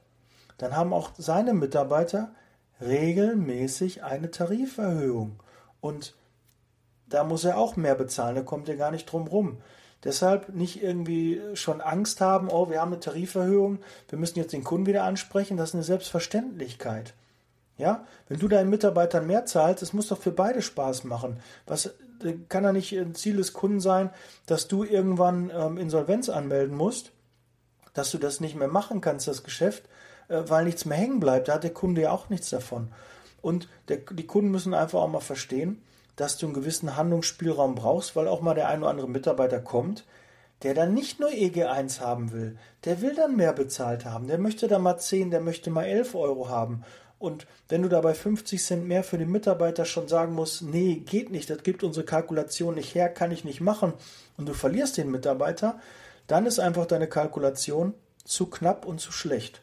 dann 0.58 0.76
haben 0.76 0.92
auch 0.92 1.12
seine 1.16 1.54
Mitarbeiter 1.54 2.34
regelmäßig 2.80 4.02
eine 4.02 4.30
Tariferhöhung. 4.30 5.40
Und 5.80 6.14
da 7.08 7.24
muss 7.24 7.44
er 7.44 7.58
auch 7.58 7.76
mehr 7.76 7.94
bezahlen, 7.94 8.36
da 8.36 8.42
kommt 8.42 8.68
er 8.68 8.76
gar 8.76 8.90
nicht 8.90 9.06
drum 9.06 9.26
rum. 9.26 9.58
Deshalb 10.04 10.54
nicht 10.54 10.82
irgendwie 10.82 11.40
schon 11.54 11.80
Angst 11.80 12.20
haben, 12.20 12.48
oh, 12.48 12.70
wir 12.70 12.80
haben 12.80 12.92
eine 12.92 13.00
Tariferhöhung, 13.00 13.80
wir 14.08 14.18
müssen 14.18 14.38
jetzt 14.38 14.52
den 14.52 14.64
Kunden 14.64 14.86
wieder 14.86 15.04
ansprechen, 15.04 15.56
das 15.56 15.70
ist 15.70 15.74
eine 15.74 15.84
Selbstverständlichkeit. 15.84 17.14
Ja, 17.76 18.06
wenn 18.28 18.38
du 18.38 18.48
deinen 18.48 18.70
Mitarbeitern 18.70 19.26
mehr 19.26 19.46
zahlst, 19.46 19.82
das 19.82 19.92
muss 19.92 20.08
doch 20.08 20.18
für 20.18 20.32
beide 20.32 20.62
Spaß 20.62 21.04
machen. 21.04 21.40
Was 21.66 21.94
kann 22.48 22.64
ja 22.64 22.72
nicht 22.72 22.92
ein 22.92 23.14
Ziel 23.14 23.36
des 23.36 23.52
Kunden 23.54 23.80
sein, 23.80 24.10
dass 24.46 24.68
du 24.68 24.84
irgendwann 24.84 25.50
ähm, 25.54 25.78
Insolvenz 25.78 26.28
anmelden 26.28 26.76
musst, 26.76 27.12
dass 27.94 28.10
du 28.10 28.18
das 28.18 28.40
nicht 28.40 28.54
mehr 28.54 28.68
machen 28.68 29.00
kannst, 29.00 29.28
das 29.28 29.42
Geschäft, 29.42 29.84
äh, 29.86 29.88
weil 30.30 30.64
nichts 30.64 30.84
mehr 30.84 30.98
hängen 30.98 31.20
bleibt. 31.20 31.48
Da 31.48 31.54
hat 31.54 31.64
der 31.64 31.74
Kunde 31.74 32.02
ja 32.02 32.12
auch 32.12 32.28
nichts 32.28 32.50
davon. 32.50 32.88
Und 33.42 33.68
der, 33.88 33.98
die 33.98 34.26
Kunden 34.26 34.50
müssen 34.50 34.74
einfach 34.74 35.00
auch 35.00 35.08
mal 35.08 35.20
verstehen, 35.20 35.82
dass 36.16 36.36
du 36.36 36.46
einen 36.46 36.54
gewissen 36.54 36.96
Handlungsspielraum 36.96 37.74
brauchst, 37.74 38.16
weil 38.16 38.28
auch 38.28 38.40
mal 38.40 38.54
der 38.54 38.68
ein 38.68 38.80
oder 38.80 38.90
andere 38.90 39.08
Mitarbeiter 39.08 39.60
kommt, 39.60 40.04
der 40.62 40.74
dann 40.74 40.92
nicht 40.92 41.20
nur 41.20 41.30
EG1 41.30 42.00
haben 42.00 42.32
will, 42.32 42.58
der 42.84 43.00
will 43.00 43.14
dann 43.14 43.36
mehr 43.36 43.54
bezahlt 43.54 44.04
haben, 44.04 44.26
der 44.26 44.38
möchte 44.38 44.68
da 44.68 44.78
mal 44.78 44.98
10, 44.98 45.30
der 45.30 45.40
möchte 45.40 45.70
mal 45.70 45.84
11 45.84 46.14
Euro 46.14 46.50
haben 46.50 46.84
und 47.20 47.46
wenn 47.68 47.82
du 47.82 47.88
dabei 47.90 48.14
50 48.14 48.64
Cent 48.64 48.88
mehr 48.88 49.04
für 49.04 49.18
den 49.18 49.30
Mitarbeiter 49.30 49.84
schon 49.84 50.08
sagen 50.08 50.34
musst, 50.34 50.62
nee, 50.62 51.02
geht 51.04 51.30
nicht, 51.30 51.50
das 51.50 51.62
gibt 51.62 51.84
unsere 51.84 52.06
Kalkulation 52.06 52.74
nicht 52.74 52.94
her, 52.94 53.10
kann 53.10 53.30
ich 53.30 53.44
nicht 53.44 53.60
machen, 53.60 53.92
und 54.38 54.48
du 54.48 54.54
verlierst 54.54 54.96
den 54.96 55.10
Mitarbeiter, 55.10 55.78
dann 56.26 56.46
ist 56.46 56.58
einfach 56.58 56.86
deine 56.86 57.08
Kalkulation 57.08 57.92
zu 58.24 58.46
knapp 58.46 58.86
und 58.86 59.00
zu 59.00 59.12
schlecht. 59.12 59.60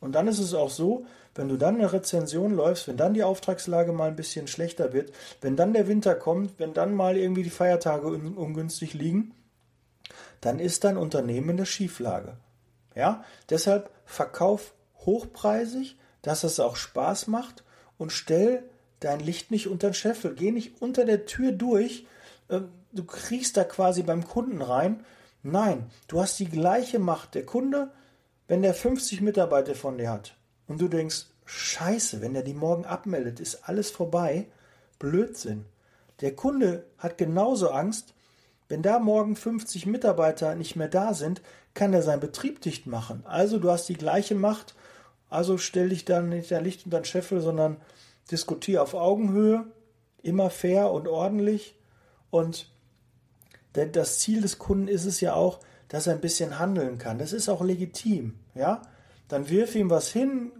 Und 0.00 0.12
dann 0.12 0.28
ist 0.28 0.38
es 0.38 0.54
auch 0.54 0.70
so, 0.70 1.06
wenn 1.34 1.48
du 1.48 1.56
dann 1.56 1.76
eine 1.76 1.92
Rezension 1.92 2.54
läufst, 2.54 2.88
wenn 2.88 2.96
dann 2.96 3.14
die 3.14 3.22
Auftragslage 3.22 3.92
mal 3.92 4.08
ein 4.08 4.16
bisschen 4.16 4.46
schlechter 4.46 4.92
wird, 4.92 5.12
wenn 5.40 5.56
dann 5.56 5.72
der 5.72 5.88
Winter 5.88 6.14
kommt, 6.14 6.58
wenn 6.58 6.74
dann 6.74 6.94
mal 6.94 7.16
irgendwie 7.16 7.42
die 7.42 7.50
Feiertage 7.50 8.06
ungünstig 8.06 8.94
liegen, 8.94 9.34
dann 10.40 10.58
ist 10.58 10.84
dein 10.84 10.96
Unternehmen 10.96 11.50
in 11.50 11.56
der 11.58 11.64
Schieflage. 11.64 12.36
Ja, 12.94 13.24
deshalb 13.50 13.90
verkauf 14.04 14.74
hochpreisig, 15.04 15.96
dass 16.22 16.44
es 16.44 16.60
auch 16.60 16.76
Spaß 16.76 17.26
macht 17.28 17.62
und 17.98 18.12
stell 18.12 18.64
dein 19.00 19.20
Licht 19.20 19.50
nicht 19.50 19.68
unter 19.68 19.90
den 19.90 19.94
Scheffel. 19.94 20.34
Geh 20.34 20.50
nicht 20.50 20.80
unter 20.80 21.04
der 21.04 21.26
Tür 21.26 21.52
durch. 21.52 22.06
Ähm, 22.48 22.68
du 22.92 23.04
kriegst 23.04 23.56
da 23.56 23.64
quasi 23.64 24.02
beim 24.02 24.26
Kunden 24.26 24.62
rein. 24.62 25.04
Nein, 25.42 25.90
du 26.08 26.20
hast 26.20 26.38
die 26.38 26.48
gleiche 26.48 26.98
Macht. 26.98 27.34
Der 27.34 27.46
Kunde, 27.46 27.92
wenn 28.48 28.62
der 28.62 28.74
50 28.74 29.20
Mitarbeiter 29.20 29.74
von 29.74 29.98
dir 29.98 30.10
hat 30.10 30.36
und 30.66 30.80
du 30.80 30.88
denkst, 30.88 31.26
Scheiße, 31.44 32.20
wenn 32.20 32.34
er 32.34 32.42
die 32.42 32.54
morgen 32.54 32.84
abmeldet, 32.84 33.38
ist 33.38 33.68
alles 33.68 33.90
vorbei. 33.90 34.48
Blödsinn. 34.98 35.64
Der 36.20 36.34
Kunde 36.34 36.86
hat 36.98 37.18
genauso 37.18 37.70
Angst, 37.70 38.14
wenn 38.68 38.82
da 38.82 38.98
morgen 38.98 39.36
50 39.36 39.86
Mitarbeiter 39.86 40.56
nicht 40.56 40.74
mehr 40.74 40.88
da 40.88 41.14
sind, 41.14 41.42
kann 41.74 41.92
er 41.92 42.02
seinen 42.02 42.20
Betrieb 42.20 42.60
dicht 42.62 42.86
machen. 42.86 43.22
Also 43.26 43.58
du 43.58 43.70
hast 43.70 43.88
die 43.88 43.94
gleiche 43.94 44.34
Macht 44.34 44.74
also 45.28 45.58
stell 45.58 45.88
dich 45.88 46.04
dann 46.04 46.28
nicht 46.28 46.50
dein 46.50 46.64
Licht 46.64 46.84
unter 46.84 47.00
den 47.00 47.04
Scheffel, 47.04 47.40
sondern 47.40 47.78
diskutiere 48.30 48.82
auf 48.82 48.94
Augenhöhe, 48.94 49.66
immer 50.22 50.50
fair 50.50 50.90
und 50.90 51.08
ordentlich. 51.08 51.76
Und 52.30 52.70
das 53.72 54.18
Ziel 54.20 54.40
des 54.40 54.58
Kunden 54.58 54.88
ist 54.88 55.04
es 55.04 55.20
ja 55.20 55.34
auch, 55.34 55.60
dass 55.88 56.06
er 56.06 56.14
ein 56.14 56.20
bisschen 56.20 56.58
handeln 56.58 56.98
kann. 56.98 57.18
Das 57.18 57.32
ist 57.32 57.48
auch 57.48 57.62
legitim, 57.62 58.34
ja. 58.54 58.82
Dann 59.28 59.48
wirf 59.48 59.74
ihm 59.74 59.90
was 59.90 60.10
hin, 60.10 60.52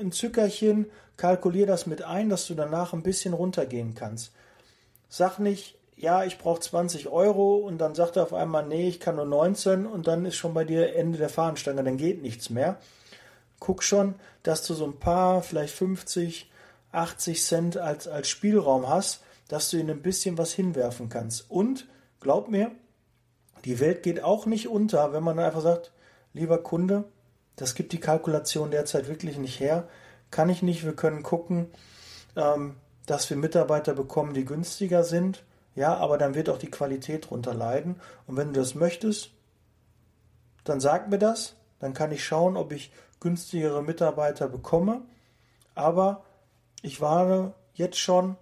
ein 0.00 0.10
Zückerchen, 0.12 0.86
kalkulier 1.16 1.66
das 1.66 1.86
mit 1.86 2.02
ein, 2.02 2.28
dass 2.28 2.46
du 2.46 2.54
danach 2.54 2.92
ein 2.92 3.02
bisschen 3.02 3.34
runtergehen 3.34 3.94
kannst. 3.94 4.32
Sag 5.08 5.38
nicht, 5.38 5.78
ja, 5.96 6.24
ich 6.24 6.38
brauche 6.38 6.60
20 6.60 7.08
Euro 7.08 7.56
und 7.56 7.78
dann 7.78 7.94
sagt 7.94 8.16
er 8.16 8.24
auf 8.24 8.34
einmal, 8.34 8.66
nee, 8.66 8.88
ich 8.88 9.00
kann 9.00 9.16
nur 9.16 9.26
19 9.26 9.86
und 9.86 10.06
dann 10.06 10.26
ist 10.26 10.36
schon 10.36 10.54
bei 10.54 10.64
dir 10.64 10.94
Ende 10.96 11.18
der 11.18 11.28
Fahnenstange, 11.28 11.84
dann 11.84 11.98
geht 11.98 12.22
nichts 12.22 12.50
mehr 12.50 12.78
guck 13.60 13.84
schon, 13.84 14.14
dass 14.42 14.66
du 14.66 14.74
so 14.74 14.86
ein 14.86 14.98
paar, 14.98 15.42
vielleicht 15.42 15.74
50, 15.74 16.50
80 16.90 17.44
Cent 17.44 17.76
als, 17.76 18.08
als 18.08 18.28
Spielraum 18.28 18.88
hast, 18.88 19.22
dass 19.46 19.70
du 19.70 19.76
ihnen 19.76 19.90
ein 19.90 20.02
bisschen 20.02 20.38
was 20.38 20.52
hinwerfen 20.52 21.08
kannst. 21.08 21.48
Und 21.50 21.86
glaub 22.18 22.48
mir, 22.48 22.72
die 23.64 23.80
Welt 23.80 24.02
geht 24.02 24.22
auch 24.22 24.46
nicht 24.46 24.68
unter, 24.68 25.12
wenn 25.12 25.22
man 25.22 25.38
einfach 25.38 25.60
sagt, 25.60 25.92
lieber 26.32 26.62
Kunde, 26.62 27.04
das 27.56 27.74
gibt 27.74 27.92
die 27.92 28.00
Kalkulation 28.00 28.70
derzeit 28.70 29.08
wirklich 29.08 29.38
nicht 29.38 29.60
her, 29.60 29.88
kann 30.30 30.48
ich 30.48 30.62
nicht, 30.62 30.84
wir 30.84 30.94
können 30.94 31.22
gucken, 31.22 31.66
ähm, 32.36 32.76
dass 33.06 33.28
wir 33.28 33.36
Mitarbeiter 33.36 33.94
bekommen, 33.94 34.34
die 34.34 34.44
günstiger 34.44 35.04
sind, 35.04 35.42
ja, 35.74 35.96
aber 35.96 36.18
dann 36.18 36.34
wird 36.34 36.48
auch 36.48 36.58
die 36.58 36.70
Qualität 36.70 37.30
drunter 37.30 37.54
leiden. 37.54 38.00
Und 38.26 38.36
wenn 38.36 38.52
du 38.52 38.60
das 38.60 38.74
möchtest, 38.74 39.30
dann 40.64 40.80
sag 40.80 41.08
mir 41.08 41.18
das, 41.18 41.56
dann 41.78 41.94
kann 41.94 42.12
ich 42.12 42.24
schauen, 42.24 42.56
ob 42.56 42.72
ich 42.72 42.92
günstigere 43.20 43.82
Mitarbeiter 43.82 44.48
bekomme. 44.48 45.02
Aber 45.74 46.24
ich 46.82 47.00
warne 47.00 47.54
jetzt 47.74 47.98
schon, 47.98 48.36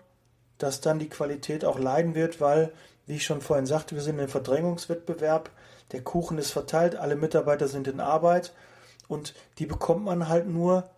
dass 0.59 0.81
dann 0.81 0.99
die 0.99 1.09
Qualität 1.09 1.65
auch 1.65 1.79
leiden 1.79 2.15
wird, 2.15 2.41
weil, 2.41 2.73
wie 3.07 3.17
ich 3.17 3.25
schon 3.25 3.41
vorhin 3.41 3.67
sagte, 3.67 3.95
wir 3.95 4.03
sind 4.03 4.19
im 4.19 4.29
Verdrängungswettbewerb. 4.29 5.51
Der 5.93 6.03
Kuchen 6.03 6.39
ist 6.39 6.51
verteilt, 6.51 6.97
alle 6.97 7.17
Mitarbeiter 7.17 7.69
sind 7.69 7.89
in 7.89 8.01
Arbeit 8.01 8.53
und 9.07 9.35
die 9.59 9.67
bekommt 9.67 10.05
man 10.05 10.29
halt 10.29 10.47
nur, 10.47 10.91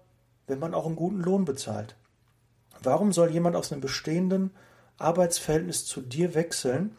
wenn 0.46 0.58
man 0.58 0.74
auch 0.74 0.86
einen 0.86 0.96
guten 0.96 1.20
Lohn 1.20 1.44
bezahlt. 1.44 1.94
Warum 2.82 3.12
soll 3.12 3.30
jemand 3.30 3.54
aus 3.56 3.70
einem 3.70 3.80
bestehenden 3.80 4.50
Arbeitsverhältnis 4.98 5.84
zu 5.84 6.00
dir 6.00 6.34
wechseln, 6.34 6.96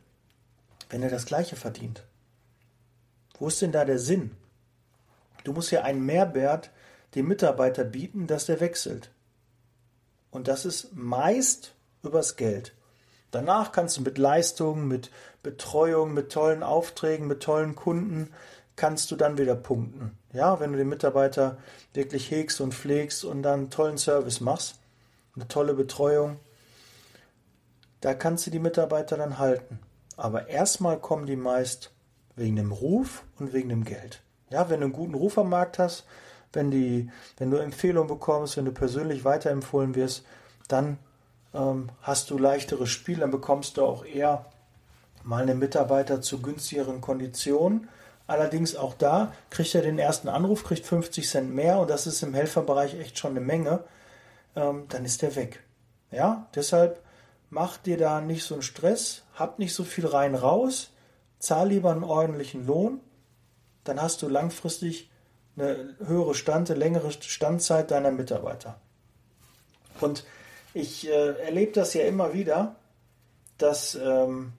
wenn 0.89 1.03
er 1.03 1.10
das 1.10 1.25
gleiche 1.25 1.56
verdient? 1.56 2.03
Wo 3.38 3.48
ist 3.48 3.62
denn 3.62 3.72
da 3.72 3.84
der 3.84 4.00
Sinn? 4.00 4.32
Du 5.44 5.53
musst 5.53 5.72
ja 5.72 5.82
einen 5.82 6.06
Mehrwert 6.06 6.70
dem 7.15 7.27
Mitarbeiter 7.27 7.84
bieten, 7.84 8.27
dass 8.27 8.46
der 8.46 8.60
wechselt. 8.60 9.12
Und 10.30 10.48
das 10.48 10.65
ist 10.65 10.96
meist 10.96 11.74
übers 12.03 12.36
Geld. 12.36 12.74
Danach 13.31 13.72
kannst 13.72 13.98
du 13.98 14.01
mit 14.01 14.17
Leistungen, 14.17 14.88
mit 14.88 15.10
Betreuung, 15.41 16.13
mit 16.13 16.31
tollen 16.31 16.63
Aufträgen, 16.63 17.27
mit 17.27 17.41
tollen 17.41 17.75
Kunden, 17.75 18.31
kannst 18.75 19.12
du 19.12 19.15
dann 19.15 19.38
wieder 19.38 19.55
punkten. 19.55 20.17
Ja, 20.34 20.60
wenn 20.60 20.72
du 20.72 20.77
den 20.77 20.89
Mitarbeiter 20.89 21.58
wirklich 21.93 22.31
hegst 22.31 22.62
und 22.62 22.74
pflegst 22.74 23.24
und 23.24 23.43
dann 23.43 23.70
tollen 23.70 23.98
Service 23.98 24.41
machst, 24.41 24.75
eine 25.36 25.48
tolle 25.48 25.74
Betreuung, 25.74 26.39
da 28.01 28.13
kannst 28.13 28.48
du 28.48 28.51
die 28.51 28.60
Mitarbeiter 28.60 29.17
dann 29.17 29.38
halten. 29.38 29.79
Aber 30.17 30.48
erstmal 30.48 31.00
kommen 31.00 31.25
die 31.25 31.36
meist 31.36 31.91
wegen 32.36 32.55
dem 32.55 32.72
Ruf 32.72 33.24
und 33.39 33.53
wegen 33.53 33.70
dem 33.70 33.84
Geld. 33.84 34.22
Ja, 34.50 34.70
wenn 34.70 34.79
du 34.81 34.86
einen 34.86 34.93
guten 34.93 35.13
Ruf 35.13 35.38
am 35.38 35.50
Markt 35.50 35.79
hast, 35.79 36.05
wenn, 36.53 36.72
die, 36.72 37.10
wenn 37.38 37.51
du 37.51 37.58
Empfehlungen 37.58 38.10
bekommst, 38.10 38.58
wenn 38.58 38.65
du 38.65 38.72
persönlich 38.72 39.24
weiterempfohlen 39.24 39.96
wirst, 39.96 40.25
dann 40.67 40.98
ähm, 41.53 41.89
hast 42.01 42.29
du 42.29 42.38
leichtere 42.38 42.88
Spiel, 42.88 43.20
dann 43.20 43.31
bekommst 43.31 43.77
du 43.77 43.86
auch 43.86 44.05
eher 44.05 44.46
mal 45.24 45.43
einen 45.43 45.60
Mitarbeiter 45.60 46.22
zu 46.22 46.41
günstigeren 46.41 47.01
Konditionen. 47.01 47.89
Allerdings 48.27 48.75
auch 48.75 48.93
da 48.93 49.34
kriegt 49.50 49.75
er 49.75 49.81
den 49.81 50.00
ersten 50.00 50.29
Anruf, 50.29 50.63
kriegt 50.63 50.86
50 50.86 51.27
Cent 51.27 51.53
mehr 51.53 51.79
und 51.79 51.89
das 51.89 52.08
ist 52.08 52.24
im 52.24 52.34
Helferbereich 52.34 52.96
echt 52.96 53.17
schon 53.17 53.31
eine 53.31 53.41
Menge. 53.41 53.84
Ähm, 54.55 54.86
dann 54.89 55.05
ist 55.05 55.22
der 55.22 55.36
weg. 55.36 55.63
Ja, 56.12 56.48
deshalb 56.55 57.01
mach 57.50 57.77
dir 57.77 57.98
da 57.98 58.22
nicht 58.22 58.43
so 58.43 58.55
einen 58.55 58.63
Stress, 58.63 59.24
hab 59.36 59.60
nicht 59.60 59.74
so 59.74 59.84
viel 59.84 60.05
rein 60.05 60.36
raus, 60.36 60.91
zahl 61.39 61.70
lieber 61.70 61.91
einen 61.91 62.03
ordentlichen 62.03 62.65
Lohn, 62.65 63.00
dann 63.84 64.01
hast 64.01 64.22
du 64.22 64.29
langfristig 64.29 65.10
eine 65.58 65.96
höhere 66.05 66.36
Stand, 66.36 66.70
eine 66.70 66.79
längere 66.79 67.12
Standzeit 67.12 67.91
deiner 67.91 68.12
Mitarbeiter. 68.12 68.79
Und 70.00 70.24
ich 70.74 71.08
äh, 71.08 71.40
erlebe 71.42 71.74
das 71.74 71.94
ja 71.94 72.04
immer 72.04 72.34
wieder, 72.34 72.75
dass 73.58 73.96
ähm, 73.96 74.54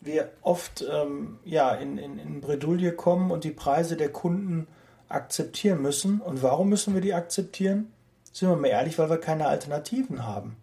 wir 0.00 0.30
oft 0.42 0.84
ähm, 0.90 1.38
ja, 1.44 1.72
in, 1.72 1.98
in, 1.98 2.18
in 2.18 2.40
Bredouille 2.40 2.92
kommen 2.92 3.30
und 3.30 3.44
die 3.44 3.50
Preise 3.50 3.96
der 3.96 4.10
Kunden 4.10 4.66
akzeptieren 5.08 5.82
müssen. 5.82 6.20
Und 6.20 6.42
warum 6.42 6.68
müssen 6.68 6.94
wir 6.94 7.00
die 7.00 7.14
akzeptieren? 7.14 7.92
Sind 8.32 8.48
wir 8.48 8.56
mal 8.56 8.68
ehrlich, 8.68 8.98
weil 8.98 9.10
wir 9.10 9.18
keine 9.18 9.46
Alternativen 9.46 10.26
haben. 10.26 10.56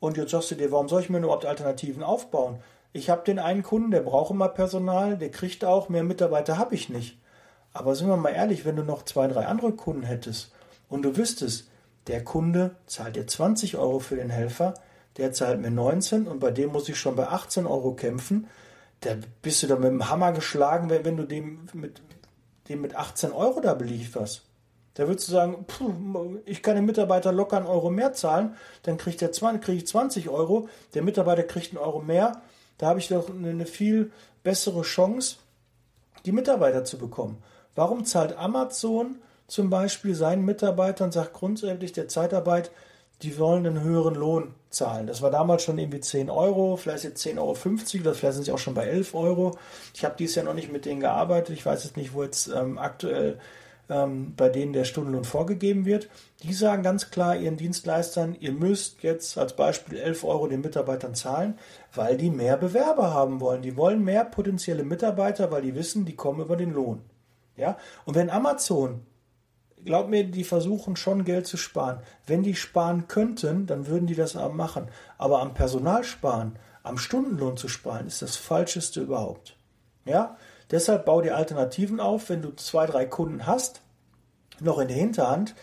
Und 0.00 0.16
jetzt 0.16 0.30
sagst 0.30 0.50
du 0.50 0.54
dir, 0.54 0.72
warum 0.72 0.88
soll 0.88 1.02
ich 1.02 1.10
mir 1.10 1.18
überhaupt 1.18 1.44
Alternativen 1.44 2.02
aufbauen? 2.02 2.60
Ich 2.92 3.10
habe 3.10 3.22
den 3.24 3.38
einen 3.38 3.62
Kunden, 3.62 3.90
der 3.90 4.00
braucht 4.00 4.30
immer 4.30 4.48
Personal, 4.48 5.16
der 5.16 5.30
kriegt 5.30 5.64
auch, 5.64 5.88
mehr 5.88 6.02
Mitarbeiter 6.02 6.58
habe 6.58 6.74
ich 6.74 6.88
nicht. 6.88 7.18
Aber 7.72 7.94
sind 7.94 8.08
wir 8.08 8.16
mal 8.16 8.30
ehrlich, 8.30 8.64
wenn 8.64 8.76
du 8.76 8.82
noch 8.82 9.04
zwei, 9.04 9.28
drei 9.28 9.46
andere 9.46 9.72
Kunden 9.72 10.02
hättest 10.02 10.52
und 10.88 11.02
du 11.02 11.16
wüsstest, 11.16 11.70
der 12.06 12.24
Kunde 12.24 12.76
zahlt 12.86 13.16
dir 13.16 13.26
20 13.26 13.76
Euro 13.76 13.98
für 13.98 14.16
den 14.16 14.30
Helfer, 14.30 14.74
der 15.16 15.32
zahlt 15.32 15.60
mir 15.60 15.70
19 15.70 16.26
und 16.26 16.40
bei 16.40 16.50
dem 16.50 16.72
muss 16.72 16.88
ich 16.88 16.98
schon 16.98 17.16
bei 17.16 17.28
18 17.28 17.66
Euro 17.66 17.94
kämpfen. 17.94 18.48
Da 19.00 19.16
bist 19.42 19.62
du 19.62 19.66
da 19.66 19.76
mit 19.76 19.90
dem 19.90 20.08
Hammer 20.08 20.32
geschlagen, 20.32 20.90
wenn, 20.90 21.16
du 21.16 21.24
dem 21.24 21.68
mit, 21.72 22.00
dem 22.68 22.80
mit 22.80 22.94
18 22.94 23.32
Euro 23.32 23.60
da 23.60 23.74
belieferst. 23.74 24.42
Da 24.94 25.06
würdest 25.06 25.28
du 25.28 25.32
sagen, 25.32 25.66
ich 26.44 26.62
kann 26.62 26.76
dem 26.76 26.84
Mitarbeiter 26.84 27.32
locker 27.32 27.56
einen 27.56 27.66
Euro 27.66 27.90
mehr 27.90 28.12
zahlen, 28.12 28.56
dann 28.82 28.98
kriegt 28.98 29.20
der 29.20 29.32
20, 29.32 29.62
krieg 29.62 29.76
ich 29.76 29.86
20 29.86 30.28
Euro, 30.28 30.68
der 30.94 31.02
Mitarbeiter 31.02 31.44
kriegt 31.44 31.70
einen 31.70 31.78
Euro 31.78 32.00
mehr. 32.00 32.42
Da 32.76 32.88
habe 32.88 32.98
ich 32.98 33.08
doch 33.08 33.30
eine 33.30 33.66
viel 33.66 34.10
bessere 34.42 34.82
Chance, 34.82 35.36
die 36.24 36.32
Mitarbeiter 36.32 36.84
zu 36.84 36.98
bekommen. 36.98 37.42
Warum 37.74 38.04
zahlt 38.04 38.36
Amazon 38.36 39.16
zum 39.50 39.68
Beispiel 39.68 40.14
seinen 40.14 40.44
Mitarbeitern 40.44 41.10
sagt 41.10 41.32
grundsätzlich 41.32 41.92
der 41.92 42.06
Zeitarbeit, 42.06 42.70
die 43.22 43.36
wollen 43.36 43.66
einen 43.66 43.82
höheren 43.82 44.14
Lohn 44.14 44.54
zahlen. 44.70 45.08
Das 45.08 45.22
war 45.22 45.30
damals 45.32 45.64
schon 45.64 45.76
irgendwie 45.76 45.98
10 45.98 46.30
Euro, 46.30 46.76
vielleicht 46.76 47.02
jetzt 47.02 47.26
10,50 47.26 47.36
Euro, 47.36 47.50
oder 47.50 48.14
vielleicht 48.14 48.34
sind 48.34 48.44
sie 48.44 48.52
auch 48.52 48.58
schon 48.58 48.74
bei 48.74 48.86
11 48.86 49.12
Euro. 49.14 49.58
Ich 49.92 50.04
habe 50.04 50.14
dies 50.16 50.36
Jahr 50.36 50.44
noch 50.44 50.54
nicht 50.54 50.70
mit 50.70 50.84
denen 50.84 51.00
gearbeitet. 51.00 51.56
Ich 51.56 51.66
weiß 51.66 51.82
jetzt 51.82 51.96
nicht, 51.96 52.14
wo 52.14 52.22
jetzt 52.22 52.46
ähm, 52.46 52.78
aktuell 52.78 53.40
ähm, 53.88 54.34
bei 54.36 54.50
denen 54.50 54.72
der 54.72 54.84
Stundenlohn 54.84 55.24
vorgegeben 55.24 55.84
wird. 55.84 56.08
Die 56.44 56.54
sagen 56.54 56.84
ganz 56.84 57.10
klar 57.10 57.36
ihren 57.36 57.56
Dienstleistern, 57.56 58.36
ihr 58.38 58.52
müsst 58.52 59.02
jetzt 59.02 59.36
als 59.36 59.56
Beispiel 59.56 59.98
11 59.98 60.22
Euro 60.22 60.46
den 60.46 60.60
Mitarbeitern 60.60 61.16
zahlen, 61.16 61.58
weil 61.92 62.16
die 62.16 62.30
mehr 62.30 62.56
Bewerber 62.56 63.12
haben 63.12 63.40
wollen. 63.40 63.62
Die 63.62 63.76
wollen 63.76 64.04
mehr 64.04 64.24
potenzielle 64.24 64.84
Mitarbeiter, 64.84 65.50
weil 65.50 65.62
die 65.62 65.74
wissen, 65.74 66.04
die 66.04 66.14
kommen 66.14 66.40
über 66.40 66.56
den 66.56 66.72
Lohn. 66.72 67.02
Ja? 67.56 67.76
Und 68.04 68.14
wenn 68.14 68.30
Amazon 68.30 69.02
glaub 69.84 70.08
mir, 70.08 70.24
die 70.24 70.44
versuchen 70.44 70.96
schon 70.96 71.24
Geld 71.24 71.46
zu 71.46 71.56
sparen. 71.56 72.00
Wenn 72.26 72.42
die 72.42 72.54
sparen 72.54 73.08
könnten, 73.08 73.66
dann 73.66 73.86
würden 73.86 74.06
die 74.06 74.14
das 74.14 74.36
auch 74.36 74.52
machen. 74.52 74.88
Aber 75.18 75.40
am 75.40 75.54
Personal 75.54 76.04
sparen, 76.04 76.58
am 76.82 76.98
Stundenlohn 76.98 77.56
zu 77.56 77.68
sparen, 77.68 78.06
ist 78.06 78.22
das 78.22 78.36
Falscheste 78.36 79.00
überhaupt. 79.00 79.56
Ja? 80.04 80.36
Deshalb 80.70 81.04
bau 81.04 81.20
dir 81.20 81.36
Alternativen 81.36 82.00
auf. 82.00 82.28
Wenn 82.28 82.42
du 82.42 82.50
zwei, 82.56 82.86
drei 82.86 83.06
Kunden 83.06 83.46
hast, 83.46 83.82
noch 84.60 84.78
in 84.78 84.88
der 84.88 84.96
Hinterhand, 84.96 85.54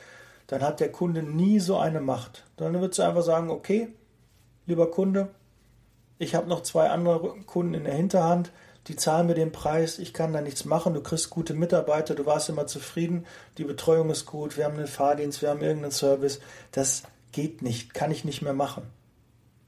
dann 0.48 0.62
hat 0.62 0.80
der 0.80 0.92
Kunde 0.92 1.24
nie 1.24 1.60
so 1.60 1.78
eine 1.78 2.02
Macht. 2.02 2.46
Dann 2.56 2.74
würdest 2.74 3.00
du 3.00 3.04
einfach 3.04 3.24
sagen, 3.24 3.50
okay, 3.50 3.90
lieber 4.66 4.92
Kunde, 4.92 5.30
ich 6.18 6.36
habe 6.36 6.48
noch 6.48 6.64
zwei 6.64 6.90
andere 6.90 7.42
Kunden 7.46 7.74
in 7.74 7.84
der 7.84 7.94
Hinterhand, 7.94 8.52
die 8.88 8.96
zahlen 8.96 9.28
mir 9.28 9.34
den 9.34 9.52
Preis, 9.52 10.00
ich 10.00 10.14
kann 10.14 10.32
da 10.32 10.42
nichts 10.42 10.64
machen, 10.64 10.94
du 10.94 11.02
kriegst 11.02 11.30
gute 11.30 11.54
Mitarbeiter, 11.54 12.16
du 12.16 12.26
warst 12.26 12.48
immer 12.48 12.68
zufrieden, 12.68 13.26
die 13.58 13.66
Betreuung 13.66 14.10
ist 14.10 14.26
gut, 14.26 14.58
wir 14.58 14.66
haben 14.66 14.78
einen 14.78 14.88
Fahrdienst, 14.88 15.42
wir 15.42 15.50
haben 15.50 15.62
irgendeinen 15.62 15.92
Service. 15.92 16.40
Das 16.72 17.04
geht 17.34 17.62
nicht, 17.62 17.94
kann 17.94 18.12
ich 18.12 18.24
nicht 18.24 18.42
mehr 18.42 18.54
machen. 18.54 18.84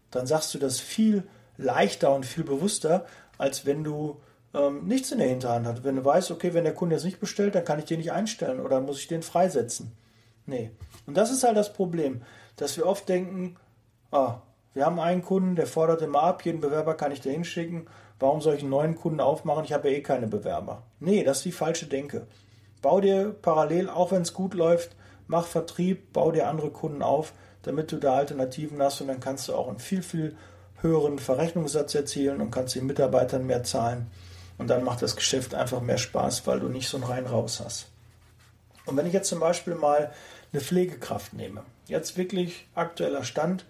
Dann 0.09 0.25
sagst 0.25 0.53
du 0.53 0.57
das 0.57 0.79
viel 0.79 1.27
leichter 1.57 2.15
und 2.15 2.25
viel 2.25 2.45
bewusster, 2.45 3.05
als 3.37 3.65
wenn 3.65 3.83
du 3.83 4.21
ähm, 4.53 4.85
nichts 4.85 5.11
in 5.11 5.19
der 5.19 5.27
Hinterhand 5.27 5.67
hast. 5.67 5.83
Wenn 5.83 5.97
du 5.97 6.05
weißt, 6.05 6.31
okay, 6.31 6.53
wenn 6.53 6.63
der 6.63 6.73
Kunde 6.73 6.95
jetzt 6.95 7.05
nicht 7.05 7.19
bestellt, 7.19 7.55
dann 7.55 7.65
kann 7.65 7.79
ich 7.79 7.85
den 7.85 7.99
nicht 7.99 8.13
einstellen 8.13 8.61
oder 8.61 8.79
muss 8.79 8.99
ich 8.99 9.07
den 9.07 9.21
freisetzen. 9.21 9.91
Nee. 10.45 10.71
Und 11.05 11.17
das 11.17 11.29
ist 11.29 11.43
halt 11.43 11.57
das 11.57 11.73
Problem, 11.73 12.21
dass 12.55 12.77
wir 12.77 12.85
oft 12.85 13.07
denken, 13.09 13.57
ah, 14.11 14.41
wir 14.73 14.85
haben 14.85 14.99
einen 14.99 15.23
Kunden, 15.23 15.55
der 15.55 15.67
fordert 15.67 16.01
immer 16.01 16.23
ab, 16.23 16.45
jeden 16.45 16.61
Bewerber 16.61 16.95
kann 16.95 17.11
ich 17.11 17.21
da 17.21 17.29
hinschicken 17.29 17.87
Warum 18.19 18.41
soll 18.41 18.55
ich 18.55 18.61
einen 18.61 18.69
neuen 18.69 18.95
Kunden 18.95 19.21
aufmachen? 19.21 19.63
Ich 19.63 19.73
habe 19.73 19.89
ja 19.89 19.97
eh 19.97 20.01
keine 20.01 20.27
Bewerber. 20.27 20.83
Nee, 20.99 21.23
das 21.23 21.37
ist 21.37 21.45
die 21.45 21.51
falsche 21.51 21.87
Denke. 21.87 22.27
Bau 22.81 22.99
dir 23.01 23.35
parallel, 23.41 23.89
auch 23.89 24.11
wenn 24.11 24.21
es 24.21 24.33
gut 24.33 24.53
läuft, 24.53 24.95
mach 25.27 25.47
Vertrieb, 25.47 26.13
bau 26.13 26.31
dir 26.31 26.47
andere 26.47 26.69
Kunden 26.69 27.01
auf, 27.01 27.33
damit 27.63 27.91
du 27.91 27.97
da 27.97 28.15
Alternativen 28.15 28.81
hast 28.81 29.01
und 29.01 29.07
dann 29.07 29.19
kannst 29.19 29.47
du 29.47 29.55
auch 29.55 29.67
einen 29.67 29.79
viel, 29.79 30.03
viel 30.03 30.35
höheren 30.81 31.19
Verrechnungssatz 31.19 31.95
erzielen 31.95 32.41
und 32.41 32.51
kannst 32.51 32.75
den 32.75 32.85
Mitarbeitern 32.85 33.45
mehr 33.45 33.63
zahlen. 33.63 34.07
Und 34.57 34.69
dann 34.69 34.83
macht 34.83 35.01
das 35.01 35.15
Geschäft 35.15 35.53
einfach 35.55 35.81
mehr 35.81 35.97
Spaß, 35.97 36.45
weil 36.47 36.59
du 36.59 36.67
nicht 36.67 36.89
so 36.89 36.97
ein 36.97 37.03
rein 37.03 37.25
raus 37.25 37.61
hast. 37.63 37.87
Und 38.85 38.97
wenn 38.97 39.05
ich 39.05 39.13
jetzt 39.13 39.29
zum 39.29 39.39
Beispiel 39.39 39.75
mal 39.75 40.11
eine 40.51 40.61
Pflegekraft 40.61 41.33
nehme, 41.33 41.63
jetzt 41.87 42.17
wirklich 42.17 42.67
aktueller 42.75 43.23
Stand, 43.23 43.65